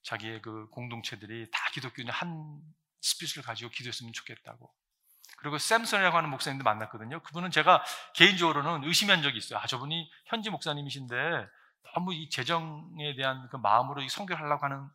자기의 0.03 0.41
그 0.43 0.69
공동체들이 0.71 1.51
다 1.51 1.71
기독교인 1.73 2.09
한 2.11 2.61
스피릿을 3.03 3.43
가지고 3.45 3.71
기도했으면 3.71 4.13
좋겠다고. 4.13 4.73
그리고 5.39 5.59
샘슨이라고 5.59 6.17
하는 6.17 6.31
목사님도 6.31 6.65
만났거든요. 6.65 7.23
그분은 7.23 7.51
제가 7.51 7.85
개인적으로는 8.15 8.89
의심한 8.89 9.23
적이 9.23 9.39
있어요. 9.39 9.59
아, 9.61 9.67
저분이 9.67 10.11
현지 10.27 10.51
목사님이신데 10.51 11.15
너무 11.95 12.15
이 12.15 12.29
재정에 12.31 13.15
대한 13.17 13.49
그 13.51 13.57
마음으로 13.57 14.03
이 14.03 14.09
성결하려고 14.09 14.65
하는 14.65 14.89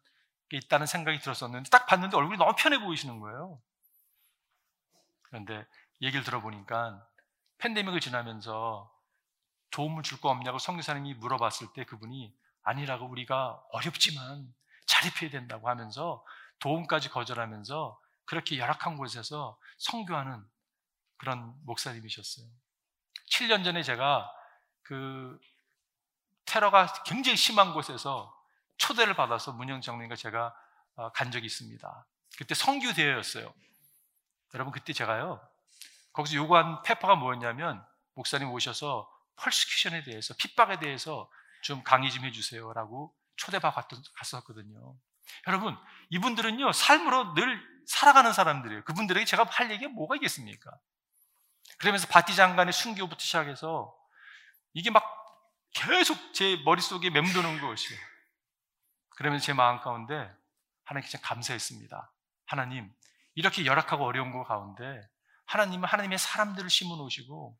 게 0.49 0.57
있다는 0.57 0.85
생각이 0.87 1.19
들었었는데 1.19 1.69
딱 1.69 1.85
봤는데 1.85 2.17
얼굴이 2.17 2.37
너무 2.37 2.53
편해 2.57 2.79
보이시는 2.79 3.19
거예요. 3.19 3.61
그런데 5.33 5.65
얘기를 5.99 6.23
들어보니까 6.23 7.03
팬데믹을 7.57 7.99
지나면서 7.99 8.93
도움을 9.71 10.03
줄 10.03 10.21
거 10.21 10.29
없냐고 10.29 10.59
성교사님이 10.59 11.15
물어봤을 11.15 11.73
때 11.73 11.85
그분이 11.85 12.31
아니라고 12.61 13.07
우리가 13.07 13.59
어렵지만 13.71 14.53
자립해야 14.85 15.31
된다고 15.31 15.69
하면서 15.69 16.23
도움까지 16.59 17.09
거절하면서 17.09 17.99
그렇게 18.25 18.59
열악한 18.59 18.95
곳에서 18.95 19.57
성교하는 19.79 20.45
그런 21.17 21.55
목사님이셨어요. 21.65 22.45
7년 23.31 23.63
전에 23.63 23.81
제가 23.81 24.31
그 24.83 25.39
테러가 26.45 26.93
굉장히 27.05 27.37
심한 27.37 27.73
곳에서 27.73 28.39
초대를 28.77 29.15
받아서 29.15 29.51
문영장님과 29.53 30.15
제가 30.15 30.55
어, 30.95 31.11
간 31.11 31.31
적이 31.31 31.47
있습니다. 31.47 32.05
그때 32.37 32.53
성교 32.53 32.93
대회였어요. 32.93 33.51
여러분 34.53 34.71
그때 34.71 34.93
제가요 34.93 35.45
거기서 36.13 36.35
요구한 36.35 36.81
페퍼가 36.83 37.15
뭐였냐면 37.15 37.83
목사님 38.15 38.51
오셔서 38.51 39.09
펄스큐션에 39.37 40.03
대해서 40.03 40.33
핍박에 40.35 40.79
대해서 40.79 41.29
좀 41.63 41.83
강의 41.83 42.11
좀 42.11 42.23
해주세요라고 42.25 43.15
초대받아 43.35 43.87
갔었거든요. 44.15 44.95
여러분 45.47 45.77
이분들은요 46.09 46.71
삶으로 46.71 47.33
늘 47.33 47.73
살아가는 47.87 48.31
사람들이에요. 48.31 48.83
그분들에게 48.83 49.25
제가 49.25 49.45
할 49.49 49.71
얘기가 49.71 49.91
뭐가 49.91 50.15
있겠습니까? 50.15 50.71
그러면서 51.79 52.07
바티 52.07 52.35
장관의 52.35 52.73
순교부터 52.73 53.19
시작해서 53.19 53.97
이게 54.73 54.89
막 54.89 55.03
계속 55.73 56.33
제 56.33 56.61
머릿속에 56.63 57.09
맴도는 57.09 57.61
것이에요. 57.61 57.99
그러면서 59.09 59.45
제 59.45 59.53
마음 59.53 59.79
가운데 59.79 60.31
하나님께 60.85 61.17
감사했습니다. 61.19 62.11
하나님, 62.45 62.93
이렇게 63.35 63.65
열악하고 63.65 64.05
어려운 64.05 64.31
것 64.31 64.43
가운데 64.43 65.01
하나님은 65.45 65.87
하나님의 65.87 66.17
사람들을 66.17 66.69
심어 66.69 66.95
놓으시고 66.95 67.57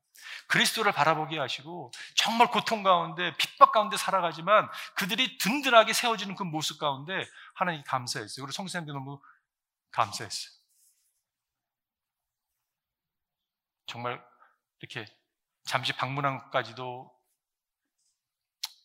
그리스도를 0.47 0.91
바라보게 0.91 1.38
하시고 1.38 1.91
정말 2.15 2.49
고통 2.49 2.83
가운데 2.83 3.36
핍박 3.38 3.71
가운데 3.71 3.97
살아가지만 3.97 4.69
그들이 4.95 5.38
든든하게 5.38 5.93
세워지는 5.93 6.36
그 6.36 6.43
모습 6.43 6.79
가운데 6.79 7.25
하나님 7.53 7.83
감사했어요. 7.83 8.45
그리고 8.45 8.51
성생님도 8.51 8.93
너무 8.93 9.21
감사했어요. 9.91 10.53
정말 13.86 14.23
이렇게 14.79 15.05
잠시 15.65 15.93
방문한 15.93 16.39
것까지도 16.39 17.12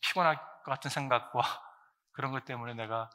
피곤할 0.01 0.37
것 0.37 0.65
같은 0.65 0.91
생각과 0.91 1.41
그런 2.13 2.33
것 2.33 2.45
때문에 2.45 2.75
내가 2.75 3.11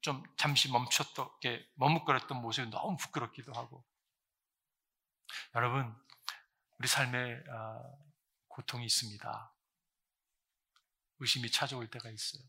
좀 0.00 0.22
잠시 0.36 0.70
멈췄던 0.70 1.40
게 1.40 1.66
머뭇거렸던 1.74 2.40
모습이 2.40 2.70
너무 2.70 2.96
부끄럽기도 2.96 3.52
하고 3.52 3.84
여러분 5.54 5.94
우리 6.78 6.86
삶에 6.88 7.42
아, 7.50 7.82
고통이 8.48 8.84
있습니다. 8.86 9.54
의심이 11.20 11.50
찾아올 11.50 11.90
때가 11.90 12.10
있어요. 12.10 12.42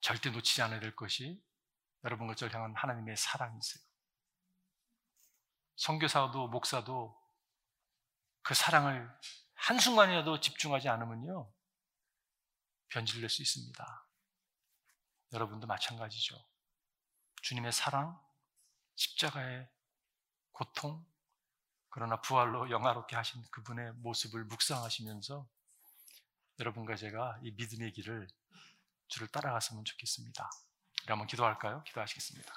절대 0.00 0.30
놓치지 0.30 0.62
않아야 0.62 0.80
될 0.80 0.94
것이 0.96 1.42
여러분과 2.04 2.34
저를 2.34 2.54
향한 2.54 2.74
하나님의 2.74 3.16
사랑이세요. 3.16 3.82
선교사도 5.76 6.48
목사도 6.48 7.20
그 8.42 8.54
사랑을 8.54 9.10
한순간이라도 9.54 10.40
집중하지 10.40 10.88
않으면요. 10.88 11.50
변질될 12.88 13.28
수 13.28 13.42
있습니다. 13.42 14.06
여러분도 15.34 15.66
마찬가지죠. 15.66 16.36
주님의 17.42 17.72
사랑, 17.72 18.18
십자가의 18.94 19.68
고통, 20.52 21.04
그러나 21.90 22.20
부활로 22.20 22.70
영화롭게 22.70 23.16
하신 23.16 23.44
그분의 23.50 23.92
모습을 23.94 24.44
묵상하시면서 24.44 25.46
여러분과 26.60 26.94
제가 26.96 27.38
이 27.42 27.50
믿음의 27.50 27.92
길을 27.92 28.28
주를 29.08 29.28
따라갔으면 29.28 29.84
좋겠습니다. 29.84 30.48
우리 31.02 31.10
한번 31.10 31.26
기도할까요? 31.26 31.82
기도하시겠습니다. 31.82 32.52